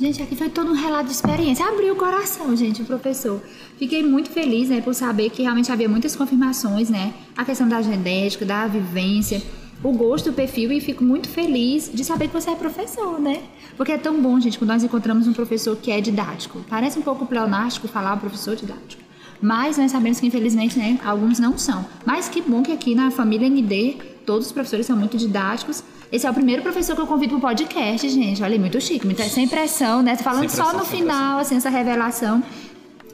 Gente, 0.00 0.22
aqui 0.22 0.34
foi 0.34 0.48
todo 0.48 0.70
um 0.70 0.74
relato 0.74 1.08
de 1.08 1.12
experiência. 1.12 1.66
Abriu 1.66 1.92
o 1.92 1.96
coração, 1.96 2.56
gente, 2.56 2.80
o 2.80 2.86
professor. 2.86 3.42
Fiquei 3.78 4.02
muito 4.02 4.30
feliz, 4.30 4.70
né, 4.70 4.80
por 4.80 4.94
saber 4.94 5.28
que 5.28 5.42
realmente 5.42 5.70
havia 5.70 5.90
muitas 5.90 6.16
confirmações, 6.16 6.88
né? 6.88 7.12
A 7.36 7.44
questão 7.44 7.68
da 7.68 7.82
genética, 7.82 8.46
da 8.46 8.66
vivência, 8.66 9.42
o 9.84 9.92
gosto, 9.92 10.30
o 10.30 10.32
perfil, 10.32 10.72
e 10.72 10.80
fico 10.80 11.04
muito 11.04 11.28
feliz 11.28 11.90
de 11.92 12.02
saber 12.04 12.28
que 12.28 12.32
você 12.32 12.50
é 12.50 12.54
professor, 12.54 13.20
né? 13.20 13.42
Porque 13.76 13.92
é 13.92 13.98
tão 13.98 14.20
bom, 14.20 14.40
gente, 14.40 14.58
quando 14.58 14.70
nós 14.70 14.82
encontramos 14.82 15.28
um 15.28 15.32
professor 15.32 15.76
que 15.76 15.90
é 15.90 16.00
didático. 16.00 16.64
Parece 16.68 16.98
um 16.98 17.02
pouco 17.02 17.26
pleonástico 17.26 17.86
falar 17.86 18.16
professor 18.16 18.56
didático. 18.56 19.02
Mas 19.42 19.76
nós 19.76 19.92
sabemos 19.92 20.18
que, 20.18 20.26
infelizmente, 20.26 20.78
né, 20.78 20.98
alguns 21.04 21.38
não 21.38 21.58
são. 21.58 21.84
Mas 22.06 22.28
que 22.28 22.40
bom 22.40 22.62
que 22.62 22.72
aqui 22.72 22.94
na 22.94 23.10
família 23.10 23.46
ND, 23.48 23.96
todos 24.24 24.46
os 24.46 24.52
professores 24.52 24.86
são 24.86 24.96
muito 24.96 25.18
didáticos. 25.18 25.84
Esse 26.10 26.26
é 26.26 26.30
o 26.30 26.34
primeiro 26.34 26.62
professor 26.62 26.94
que 26.94 27.02
eu 27.02 27.06
convido 27.06 27.32
pro 27.32 27.48
podcast, 27.48 28.08
gente. 28.08 28.42
Olha, 28.42 28.58
muito 28.58 28.80
chique, 28.80 29.04
muito, 29.04 29.22
sem 29.24 29.46
pressão, 29.46 30.02
né? 30.02 30.16
Falando 30.16 30.48
Sem 30.48 30.56
só 30.56 30.70
pressão, 30.70 30.78
no 30.78 30.86
final, 30.86 31.40
assim, 31.40 31.56
essa 31.56 31.68
revelação. 31.68 32.42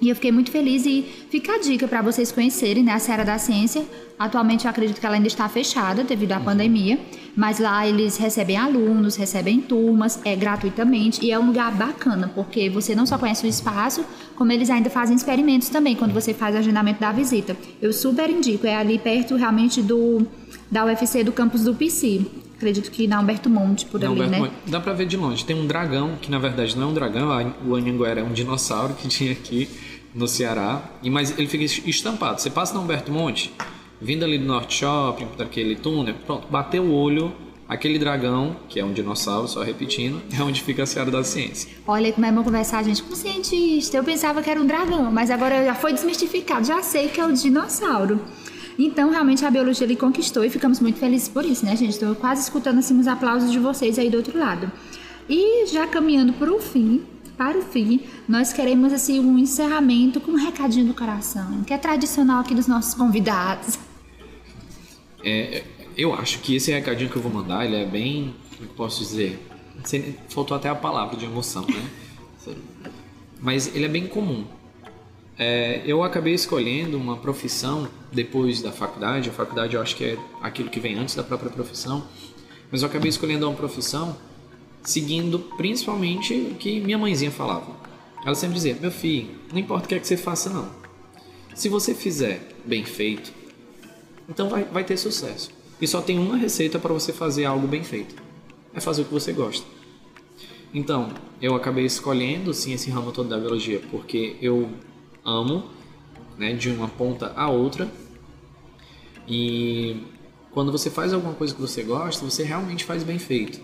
E 0.00 0.08
eu 0.08 0.14
fiquei 0.14 0.32
muito 0.32 0.50
feliz 0.50 0.86
e 0.86 1.04
fica 1.28 1.56
a 1.56 1.58
dica 1.58 1.86
para 1.86 2.00
vocês 2.00 2.32
conhecerem 2.32 2.82
né, 2.82 2.92
a 2.92 2.98
Seara 2.98 3.24
da 3.24 3.36
Ciência. 3.36 3.84
Atualmente 4.18 4.64
eu 4.64 4.70
acredito 4.70 4.98
que 4.98 5.04
ela 5.04 5.16
ainda 5.16 5.26
está 5.26 5.46
fechada 5.48 6.02
devido 6.02 6.32
à 6.32 6.40
pandemia, 6.40 6.98
mas 7.36 7.58
lá 7.58 7.86
eles 7.86 8.16
recebem 8.16 8.56
alunos, 8.56 9.16
recebem 9.16 9.60
turmas, 9.60 10.18
é 10.24 10.34
gratuitamente 10.34 11.24
e 11.24 11.30
é 11.30 11.38
um 11.38 11.46
lugar 11.46 11.72
bacana, 11.72 12.30
porque 12.34 12.70
você 12.70 12.94
não 12.94 13.04
só 13.04 13.18
conhece 13.18 13.44
o 13.44 13.48
espaço, 13.48 14.04
como 14.36 14.52
eles 14.52 14.70
ainda 14.70 14.88
fazem 14.88 15.14
experimentos 15.14 15.68
também 15.68 15.94
quando 15.94 16.12
você 16.12 16.32
faz 16.32 16.54
o 16.54 16.58
agendamento 16.58 17.00
da 17.00 17.12
visita. 17.12 17.56
Eu 17.80 17.92
super 17.92 18.30
indico, 18.30 18.66
é 18.66 18.76
ali 18.76 18.98
perto 18.98 19.36
realmente 19.36 19.82
do 19.82 20.26
da 20.70 20.84
UFC 20.84 21.24
do 21.24 21.32
campus 21.32 21.64
do 21.64 21.74
PC. 21.74 22.22
Acredito 22.60 22.90
que 22.90 23.08
na 23.08 23.18
Humberto 23.18 23.48
Monte, 23.48 23.86
por 23.86 23.98
na 23.98 24.06
ali, 24.06 24.16
Humberto 24.16 24.32
né? 24.32 24.38
Monte. 24.38 24.52
Dá 24.66 24.78
pra 24.78 24.92
ver 24.92 25.06
de 25.06 25.16
longe. 25.16 25.42
Tem 25.46 25.56
um 25.56 25.66
dragão, 25.66 26.18
que 26.20 26.30
na 26.30 26.38
verdade 26.38 26.76
não 26.76 26.88
é 26.88 26.90
um 26.90 26.92
dragão, 26.92 27.54
o 27.66 27.74
Anhanguera 27.74 28.20
é 28.20 28.22
um 28.22 28.34
dinossauro 28.34 28.92
que 28.92 29.08
tinha 29.08 29.32
aqui 29.32 29.66
no 30.14 30.28
Ceará. 30.28 30.82
E, 31.02 31.08
mas 31.08 31.38
ele 31.38 31.48
fica 31.48 31.64
estampado. 31.64 32.38
Você 32.38 32.50
passa 32.50 32.74
na 32.74 32.80
Humberto 32.80 33.10
Monte, 33.10 33.50
vindo 33.98 34.26
ali 34.26 34.36
do 34.36 34.44
Norte 34.44 34.74
Shopping, 34.74 35.26
daquele 35.38 35.74
túnel, 35.74 36.16
pronto, 36.26 36.48
bateu 36.50 36.82
o 36.82 36.92
olho, 36.92 37.32
aquele 37.66 37.98
dragão, 37.98 38.54
que 38.68 38.78
é 38.78 38.84
um 38.84 38.92
dinossauro, 38.92 39.48
só 39.48 39.62
repetindo, 39.62 40.20
é 40.38 40.42
onde 40.42 40.60
fica 40.62 40.82
a 40.82 40.86
Seara 40.86 41.10
da 41.10 41.24
Ciência. 41.24 41.70
Olha 41.86 42.12
como 42.12 42.26
é 42.26 42.30
bom 42.30 42.44
conversar, 42.44 42.84
gente, 42.84 43.02
com 43.02 43.14
um 43.14 43.16
cientista. 43.16 43.96
Eu 43.96 44.04
pensava 44.04 44.42
que 44.42 44.50
era 44.50 44.60
um 44.60 44.66
dragão, 44.66 45.10
mas 45.10 45.30
agora 45.30 45.64
já 45.64 45.74
foi 45.74 45.94
desmistificado. 45.94 46.66
Já 46.66 46.82
sei 46.82 47.08
que 47.08 47.18
é 47.18 47.24
o 47.24 47.32
dinossauro. 47.32 48.20
Então, 48.82 49.10
realmente, 49.10 49.44
a 49.44 49.50
biologia 49.50 49.86
ele 49.86 49.94
conquistou 49.94 50.42
e 50.42 50.48
ficamos 50.48 50.80
muito 50.80 50.98
felizes 50.98 51.28
por 51.28 51.44
isso, 51.44 51.66
né, 51.66 51.76
gente? 51.76 51.90
Estou 51.90 52.14
quase 52.14 52.42
escutando 52.42 52.78
assim, 52.78 52.98
os 52.98 53.06
aplausos 53.06 53.52
de 53.52 53.58
vocês 53.58 53.98
aí 53.98 54.08
do 54.08 54.16
outro 54.16 54.38
lado. 54.38 54.72
E 55.28 55.66
já 55.66 55.86
caminhando 55.86 56.32
para 56.32 56.50
o 56.50 56.58
fim, 56.58 57.04
para 57.36 57.58
o 57.58 57.62
fim, 57.62 58.00
nós 58.26 58.54
queremos 58.54 58.90
assim 58.90 59.20
um 59.20 59.38
encerramento 59.38 60.18
com 60.18 60.32
um 60.32 60.36
recadinho 60.36 60.86
do 60.86 60.94
coração, 60.94 61.62
que 61.62 61.74
é 61.74 61.78
tradicional 61.78 62.40
aqui 62.40 62.54
dos 62.54 62.66
nossos 62.66 62.94
convidados. 62.94 63.78
É, 65.22 65.62
eu 65.94 66.14
acho 66.14 66.38
que 66.38 66.56
esse 66.56 66.72
recadinho 66.72 67.10
que 67.10 67.16
eu 67.16 67.22
vou 67.22 67.30
mandar, 67.30 67.66
ele 67.66 67.76
é 67.76 67.84
bem, 67.84 68.34
como 68.56 68.70
eu 68.70 68.74
posso 68.74 69.00
dizer, 69.00 69.46
faltou 70.30 70.56
até 70.56 70.70
a 70.70 70.74
palavra 70.74 71.18
de 71.18 71.26
emoção, 71.26 71.66
né? 71.66 71.90
Mas 73.42 73.74
ele 73.74 73.84
é 73.84 73.88
bem 73.88 74.06
comum. 74.06 74.46
É, 75.42 75.80
eu 75.86 76.02
acabei 76.02 76.34
escolhendo 76.34 76.98
uma 76.98 77.16
profissão 77.16 77.88
depois 78.12 78.60
da 78.60 78.70
faculdade. 78.70 79.30
A 79.30 79.32
faculdade 79.32 79.74
eu 79.74 79.80
acho 79.80 79.96
que 79.96 80.04
é 80.04 80.18
aquilo 80.42 80.68
que 80.68 80.78
vem 80.78 80.98
antes 80.98 81.14
da 81.14 81.22
própria 81.22 81.50
profissão. 81.50 82.06
Mas 82.70 82.82
eu 82.82 82.88
acabei 82.88 83.08
escolhendo 83.08 83.48
uma 83.48 83.56
profissão 83.56 84.18
seguindo 84.82 85.38
principalmente 85.56 86.34
o 86.34 86.56
que 86.56 86.78
minha 86.78 86.98
mãezinha 86.98 87.30
falava. 87.30 87.74
Ela 88.22 88.34
sempre 88.34 88.56
dizia: 88.56 88.76
Meu 88.78 88.90
filho, 88.90 89.30
não 89.50 89.58
importa 89.58 89.86
o 89.86 89.88
que 89.88 89.94
é 89.94 89.98
que 89.98 90.06
você 90.06 90.14
faça, 90.14 90.50
não. 90.50 90.68
Se 91.54 91.70
você 91.70 91.94
fizer 91.94 92.46
bem 92.66 92.84
feito, 92.84 93.32
então 94.28 94.50
vai, 94.50 94.64
vai 94.64 94.84
ter 94.84 94.98
sucesso. 94.98 95.50
E 95.80 95.86
só 95.86 96.02
tem 96.02 96.18
uma 96.18 96.36
receita 96.36 96.78
para 96.78 96.92
você 96.92 97.14
fazer 97.14 97.46
algo 97.46 97.66
bem 97.66 97.82
feito: 97.82 98.14
é 98.74 98.80
fazer 98.80 99.00
o 99.00 99.04
que 99.06 99.14
você 99.14 99.32
gosta. 99.32 99.66
Então, 100.74 101.08
eu 101.40 101.54
acabei 101.54 101.86
escolhendo 101.86 102.52
sim 102.52 102.74
esse 102.74 102.90
ramo 102.90 103.10
todo 103.10 103.30
da 103.30 103.38
biologia 103.38 103.80
porque 103.90 104.36
eu 104.42 104.68
amo, 105.24 105.68
né, 106.36 106.52
de 106.54 106.70
uma 106.70 106.88
ponta 106.88 107.32
a 107.36 107.48
outra. 107.48 107.90
E 109.26 110.04
quando 110.50 110.72
você 110.72 110.90
faz 110.90 111.12
alguma 111.12 111.34
coisa 111.34 111.54
que 111.54 111.60
você 111.60 111.82
gosta, 111.82 112.24
você 112.24 112.42
realmente 112.42 112.84
faz 112.84 113.02
bem 113.02 113.18
feito. 113.18 113.60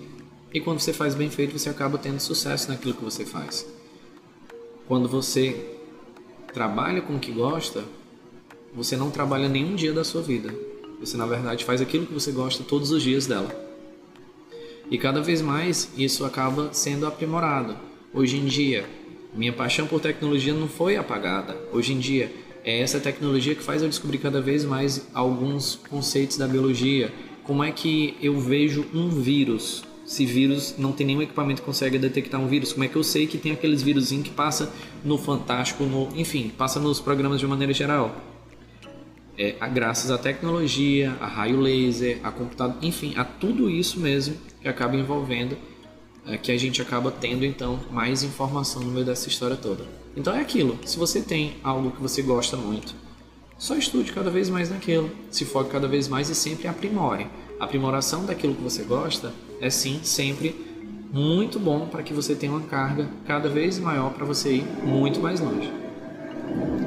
E 0.53 0.61
quando 0.61 0.79
você 0.79 0.93
faz 0.93 1.15
bem 1.15 1.29
feito, 1.29 1.59
você 1.59 1.69
acaba 1.69 1.99
tendo 1.99 2.21
sucesso 2.21 2.69
naquilo 2.69 2.95
que 2.95 3.05
você 3.05 3.25
faz. 3.25 3.67
Quando 4.87 5.09
você 5.09 5.77
trabalha 6.53 7.03
com 7.03 7.17
o 7.17 7.19
que 7.19 7.33
gosta, 7.33 7.85
você 8.75 8.97
não 8.97 9.11
trabalha 9.11 9.49
nenhum 9.49 9.75
dia 9.75 9.93
da 9.93 10.05
sua 10.05 10.23
vida. 10.23 10.55
Você, 11.01 11.17
na 11.17 11.27
verdade, 11.27 11.65
faz 11.65 11.81
aquilo 11.81 12.07
que 12.07 12.15
você 12.15 12.31
gosta 12.31 12.65
todos 12.65 12.91
os 12.91 13.03
dias 13.03 13.27
dela. 13.27 13.55
E 14.91 14.97
cada 14.97 15.21
vez 15.21 15.43
mais 15.43 15.91
isso 15.97 16.25
acaba 16.25 16.73
sendo 16.73 17.07
aprimorado. 17.07 17.77
Hoje 18.15 18.37
em 18.37 18.45
dia, 18.45 18.89
minha 19.37 19.53
paixão 19.53 19.87
por 19.87 20.01
tecnologia 20.01 20.55
não 20.55 20.67
foi 20.69 20.97
apagada. 20.97 21.57
Hoje 21.73 21.93
em 21.93 21.99
dia, 21.99 22.33
é 22.65 22.81
essa 22.81 22.99
tecnologia 22.99 23.55
que 23.55 23.63
faz 23.63 23.83
eu 23.83 23.89
descobrir 23.89 24.19
cada 24.19 24.41
vez 24.41 24.65
mais 24.65 25.07
alguns 25.15 25.77
conceitos 25.89 26.37
da 26.37 26.49
biologia. 26.49 27.13
Como 27.45 27.63
é 27.63 27.71
que 27.71 28.17
eu 28.21 28.41
vejo 28.41 28.87
um 28.93 29.09
vírus? 29.09 29.85
Se 30.05 30.25
vírus 30.25 30.75
não 30.79 30.93
tem 30.93 31.07
nenhum 31.07 31.23
equipamento 31.23 31.61
que 31.63 31.67
consegue 31.67 31.99
detectar 31.99 32.41
um 32.41 32.47
vírus, 32.47 32.73
como 32.73 32.85
é 32.85 32.89
que 32.89 32.97
eu 32.97 33.05
sei 33.05 33.27
que 33.27 33.39
tem 33.39 33.53
aqueles 33.53 33.83
vírus 33.83 34.09
que 34.11 34.31
passa 34.31 34.73
no 35.05 35.19
Fantástico, 35.19 35.85
no, 35.85 36.09
enfim, 36.17 36.51
passa 36.57 36.79
nos 36.81 37.01
programas 37.01 37.41
de 37.41 37.47
maneira 37.47 37.73
geral? 37.73 38.17
É, 39.39 39.55
a- 39.61 39.69
graças 39.69 40.11
à 40.11 40.17
tecnologia, 40.17 41.15
a 41.21 41.27
raio 41.27 41.61
laser, 41.61 42.21
a 42.23 42.31
computador, 42.31 42.77
enfim, 42.83 43.15
a 43.17 43.25
tudo 43.25 43.69
isso 43.69 44.01
mesmo 44.01 44.37
que 44.63 44.69
acaba 44.69 44.97
envolvendo, 44.97 45.57
é, 46.27 46.37
que 46.37 46.51
a 46.51 46.59
gente 46.59 46.83
acaba 46.83 47.11
tendo 47.11 47.45
então 47.45 47.79
mais 47.91 48.23
informação 48.23 48.83
no 48.83 48.91
meio 48.91 49.07
dessa 49.07 49.29
história 49.29 49.57
toda. 49.57 49.85
Então 50.17 50.35
é 50.35 50.41
aquilo, 50.41 50.79
se 50.85 50.99
você 50.99 51.21
tem 51.21 51.57
algo 51.63 51.91
que 51.91 52.03
você 52.03 52.23
gosta 52.23 52.57
muito, 52.57 52.95
só 53.59 53.75
estude 53.77 54.13
cada 54.13 54.31
vez 54.31 54.51
mais 54.51 54.71
naquilo, 54.71 55.11
se 55.31 55.45
foque 55.45 55.71
cada 55.71 55.89
vez 55.89 56.09
mais 56.09 56.29
e 56.29 56.35
sempre 56.35 56.69
aprimore. 56.69 57.27
A 57.59 57.65
aprimoração 57.65 58.25
daquilo 58.25 58.55
que 58.55 58.63
você 58.63 58.83
gosta 58.83 59.33
é 59.61 59.71
sim 59.71 60.01
sempre 60.03 60.55
muito 61.13 61.59
bom 61.59 61.87
para 61.87 62.03
que 62.03 62.13
você 62.13 62.35
tenha 62.35 62.53
uma 62.53 62.63
carga 62.63 63.09
cada 63.27 63.49
vez 63.49 63.79
maior 63.79 64.13
para 64.13 64.27
você 64.27 64.57
ir 64.57 64.67
muito 64.85 65.21
mais 65.21 65.41
longe. 65.41 65.73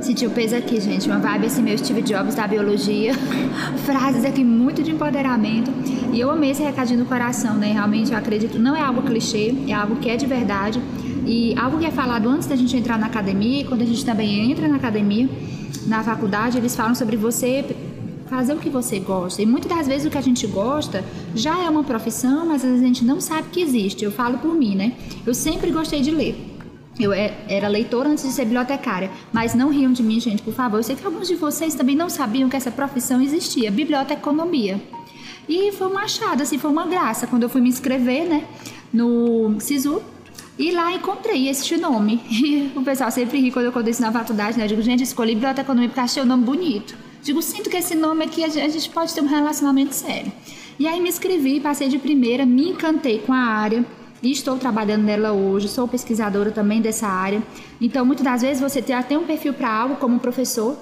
Senti 0.01 0.25
o 0.25 0.29
peso 0.29 0.55
aqui, 0.55 0.79
gente. 0.79 1.07
Uma 1.07 1.19
vibe 1.19 1.47
assim, 1.47 1.61
meio 1.61 1.77
Steve 1.77 2.01
Jobs 2.01 2.35
da 2.35 2.47
biologia. 2.47 3.13
Frases 3.85 4.23
aqui 4.25 4.43
muito 4.43 4.81
de 4.81 4.91
empoderamento. 4.91 5.71
E 6.13 6.19
eu 6.19 6.31
amei 6.31 6.51
esse 6.51 6.63
recadinho 6.63 6.99
do 6.99 7.05
coração, 7.05 7.55
né? 7.55 7.71
Realmente 7.73 8.11
eu 8.11 8.17
acredito, 8.17 8.57
não 8.57 8.75
é 8.75 8.81
algo 8.81 9.01
clichê, 9.01 9.53
é 9.67 9.73
algo 9.73 9.97
que 9.97 10.09
é 10.09 10.15
de 10.15 10.25
verdade. 10.25 10.81
E 11.25 11.53
algo 11.57 11.77
que 11.77 11.85
é 11.85 11.91
falado 11.91 12.27
antes 12.27 12.47
da 12.47 12.55
gente 12.55 12.75
entrar 12.75 12.97
na 12.97 13.07
academia, 13.07 13.65
quando 13.65 13.81
a 13.81 13.85
gente 13.85 14.03
também 14.03 14.51
entra 14.51 14.67
na 14.67 14.77
academia, 14.77 15.29
na 15.85 16.03
faculdade, 16.03 16.57
eles 16.57 16.75
falam 16.75 16.95
sobre 16.95 17.15
você 17.15 17.63
fazer 18.29 18.53
o 18.53 18.57
que 18.57 18.69
você 18.69 18.99
gosta. 18.99 19.41
E 19.41 19.45
muitas 19.45 19.75
das 19.75 19.87
vezes 19.87 20.07
o 20.07 20.09
que 20.09 20.17
a 20.17 20.21
gente 20.21 20.45
gosta 20.47 21.03
já 21.35 21.63
é 21.63 21.69
uma 21.69 21.83
profissão, 21.83 22.45
mas 22.45 22.63
às 22.63 22.69
vezes 22.69 22.83
a 22.83 22.87
gente 22.87 23.03
não 23.03 23.19
sabe 23.19 23.49
que 23.49 23.61
existe. 23.61 24.05
Eu 24.05 24.11
falo 24.11 24.37
por 24.37 24.53
mim, 24.53 24.75
né? 24.75 24.93
Eu 25.25 25.33
sempre 25.33 25.71
gostei 25.71 26.01
de 26.01 26.11
ler. 26.11 26.48
Eu 26.99 27.13
é- 27.13 27.33
era 27.47 27.67
leitora 27.69 28.09
antes 28.09 28.25
de 28.25 28.31
ser 28.31 28.43
bibliotecária, 28.43 29.09
mas 29.31 29.55
não 29.55 29.69
riam 29.69 29.93
de 29.93 30.03
mim, 30.03 30.19
gente, 30.19 30.43
por 30.43 30.53
favor. 30.53 30.77
Eu 30.77 30.83
sei 30.83 30.97
que 30.97 31.05
alguns 31.05 31.29
de 31.29 31.35
vocês 31.35 31.73
também 31.73 31.95
não 31.95 32.09
sabiam 32.09 32.49
que 32.49 32.57
essa 32.57 32.69
profissão 32.69 33.21
existia, 33.21 33.71
biblioteconomia. 33.71 34.81
E 35.47 35.71
foi 35.71 35.87
um 35.87 35.97
achado, 35.97 36.43
assim, 36.43 36.59
foi 36.59 36.69
uma 36.69 36.85
graça 36.85 37.25
quando 37.25 37.43
eu 37.43 37.49
fui 37.49 37.61
me 37.61 37.69
inscrever, 37.69 38.27
né, 38.27 38.43
no 38.93 39.55
SISU. 39.59 40.01
E 40.57 40.71
lá 40.71 40.91
encontrei 40.91 41.47
este 41.47 41.77
nome. 41.77 42.21
E 42.29 42.71
o 42.75 42.81
pessoal 42.83 43.09
sempre 43.09 43.39
ri 43.39 43.49
quando 43.49 43.67
eu 43.67 43.71
conto 43.71 43.89
isso 43.89 44.01
na 44.01 44.11
faculdade, 44.11 44.57
né? 44.57 44.65
Eu 44.65 44.67
digo, 44.67 44.81
gente, 44.81 45.01
escolhi 45.01 45.33
biblioteconomia 45.33 45.87
porque 45.87 46.01
achei 46.01 46.21
o 46.21 46.25
nome 46.25 46.43
bonito. 46.43 46.95
Digo, 47.23 47.41
sinto 47.41 47.69
que 47.69 47.77
esse 47.77 47.95
nome 47.95 48.25
aqui 48.25 48.43
a 48.43 48.49
gente 48.49 48.89
pode 48.89 49.13
ter 49.13 49.21
um 49.21 49.27
relacionamento 49.27 49.95
sério. 49.95 50.31
E 50.77 50.85
aí 50.85 50.99
me 50.99 51.07
inscrevi, 51.07 51.61
passei 51.61 51.87
de 51.87 51.97
primeira, 51.97 52.45
me 52.45 52.69
encantei 52.69 53.19
com 53.19 53.31
a 53.31 53.39
área 53.39 53.85
e 54.21 54.31
estou 54.31 54.57
trabalhando 54.57 55.03
nela 55.03 55.31
hoje, 55.31 55.67
sou 55.67 55.87
pesquisadora 55.87 56.51
também 56.51 56.81
dessa 56.81 57.07
área. 57.07 57.41
Então, 57.79 58.05
muitas 58.05 58.23
das 58.23 58.41
vezes 58.41 58.61
você 58.61 58.81
tem 58.81 58.95
até 58.95 59.17
um 59.17 59.23
perfil 59.23 59.53
para 59.53 59.71
algo 59.71 59.95
como 59.95 60.19
professor, 60.19 60.77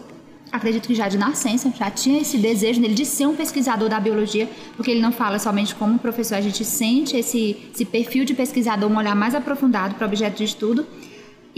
acredito 0.51 0.87
que 0.87 0.95
já 0.95 1.07
de 1.07 1.17
nascença, 1.17 1.71
já 1.77 1.91
tinha 1.91 2.21
esse 2.21 2.37
desejo 2.37 2.81
dele 2.81 2.93
de 2.93 3.05
ser 3.05 3.27
um 3.27 3.35
pesquisador 3.35 3.89
da 3.89 3.99
biologia, 3.99 4.49
porque 4.75 4.91
ele 4.91 5.01
não 5.01 5.11
fala 5.11 5.37
somente 5.37 5.75
como 5.75 5.99
professor, 5.99 6.35
a 6.35 6.41
gente 6.41 6.63
sente 6.65 7.15
esse, 7.15 7.57
esse 7.73 7.85
perfil 7.85 8.25
de 8.25 8.33
pesquisador, 8.33 8.89
um 8.91 8.97
olhar 8.97 9.15
mais 9.15 9.35
aprofundado 9.35 9.95
para 9.95 10.05
o 10.05 10.07
objeto 10.07 10.37
de 10.37 10.43
estudo. 10.43 10.85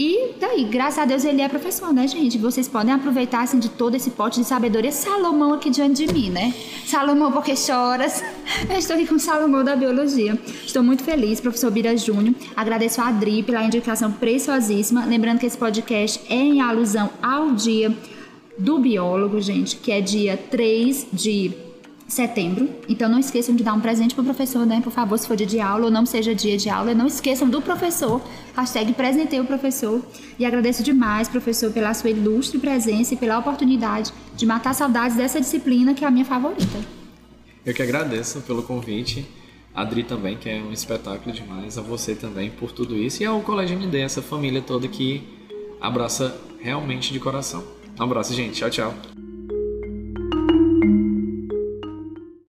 E 0.02 0.34
daí, 0.40 0.64
graças 0.64 0.98
a 0.98 1.04
Deus, 1.04 1.24
ele 1.26 1.42
é 1.42 1.48
professor, 1.48 1.92
né, 1.92 2.08
gente? 2.08 2.38
Vocês 2.38 2.66
podem 2.66 2.90
aproveitar, 2.90 3.42
assim, 3.42 3.58
de 3.58 3.68
todo 3.68 3.94
esse 3.94 4.10
pote 4.12 4.40
de 4.40 4.46
sabedoria. 4.46 4.90
Salomão 4.90 5.52
aqui 5.52 5.68
diante 5.68 6.06
de 6.06 6.10
mim, 6.10 6.30
né? 6.30 6.54
Salomão, 6.86 7.30
porque 7.30 7.54
choras? 7.54 8.24
Eu 8.68 8.76
estou 8.76 8.96
aqui 8.96 9.06
com 9.06 9.14
o 9.14 9.20
Salomão 9.20 9.62
da 9.62 9.76
Biologia. 9.76 10.38
Estou 10.64 10.82
muito 10.82 11.04
feliz, 11.04 11.40
professor 11.40 11.70
Bira 11.70 11.96
Júnior. 11.96 12.34
Agradeço 12.56 13.00
a 13.00 13.08
Adri 13.08 13.42
pela 13.42 13.62
indicação 13.62 14.10
preciosíssima. 14.10 15.04
Lembrando 15.04 15.38
que 15.38 15.46
esse 15.46 15.56
podcast 15.56 16.20
é 16.28 16.34
em 16.34 16.60
alusão 16.60 17.10
ao 17.22 17.52
dia 17.52 17.96
do 18.58 18.78
biólogo, 18.78 19.40
gente, 19.40 19.76
que 19.76 19.92
é 19.92 20.00
dia 20.00 20.36
3 20.36 21.06
de 21.12 21.52
setembro. 22.08 22.68
Então 22.88 23.08
não 23.08 23.20
esqueçam 23.20 23.54
de 23.54 23.62
dar 23.62 23.72
um 23.72 23.80
presente 23.80 24.14
pro 24.16 24.24
professor, 24.24 24.66
né? 24.66 24.80
Por 24.82 24.92
favor, 24.92 25.16
se 25.16 25.28
for 25.28 25.36
dia 25.36 25.46
de 25.46 25.60
aula 25.60 25.84
ou 25.84 25.90
não 25.90 26.04
seja 26.04 26.34
dia 26.34 26.56
de 26.58 26.68
aula, 26.68 26.92
não 26.92 27.06
esqueçam 27.06 27.48
do 27.48 27.62
professor. 27.62 28.20
Hashtag 28.56 28.92
presentei 28.94 29.38
o 29.40 29.44
professor. 29.44 30.02
E 30.38 30.44
agradeço 30.44 30.82
demais, 30.82 31.28
professor, 31.28 31.70
pela 31.72 31.94
sua 31.94 32.10
ilustre 32.10 32.58
presença 32.58 33.14
e 33.14 33.16
pela 33.16 33.38
oportunidade 33.38 34.12
de 34.36 34.44
matar 34.44 34.74
saudades 34.74 35.16
dessa 35.16 35.40
disciplina 35.40 35.94
que 35.94 36.04
é 36.04 36.08
a 36.08 36.10
minha 36.10 36.24
favorita. 36.24 36.99
Eu 37.64 37.74
que 37.74 37.82
agradeço 37.82 38.40
pelo 38.42 38.62
convite. 38.62 39.26
A 39.74 39.82
Adri 39.82 40.02
também, 40.02 40.36
que 40.36 40.48
é 40.48 40.60
um 40.60 40.72
espetáculo 40.72 41.34
demais. 41.34 41.78
A 41.78 41.82
você 41.82 42.14
também 42.14 42.50
por 42.50 42.72
tudo 42.72 42.96
isso. 42.96 43.22
E 43.22 43.26
ao 43.26 43.40
Colégio 43.40 43.76
MD, 43.76 44.00
essa 44.00 44.22
família 44.22 44.60
toda 44.60 44.88
que 44.88 45.22
abraça 45.80 46.36
realmente 46.60 47.12
de 47.12 47.20
coração. 47.20 47.64
Um 47.98 48.02
abraço, 48.02 48.34
gente. 48.34 48.54
Tchau, 48.54 48.70
tchau. 48.70 49.19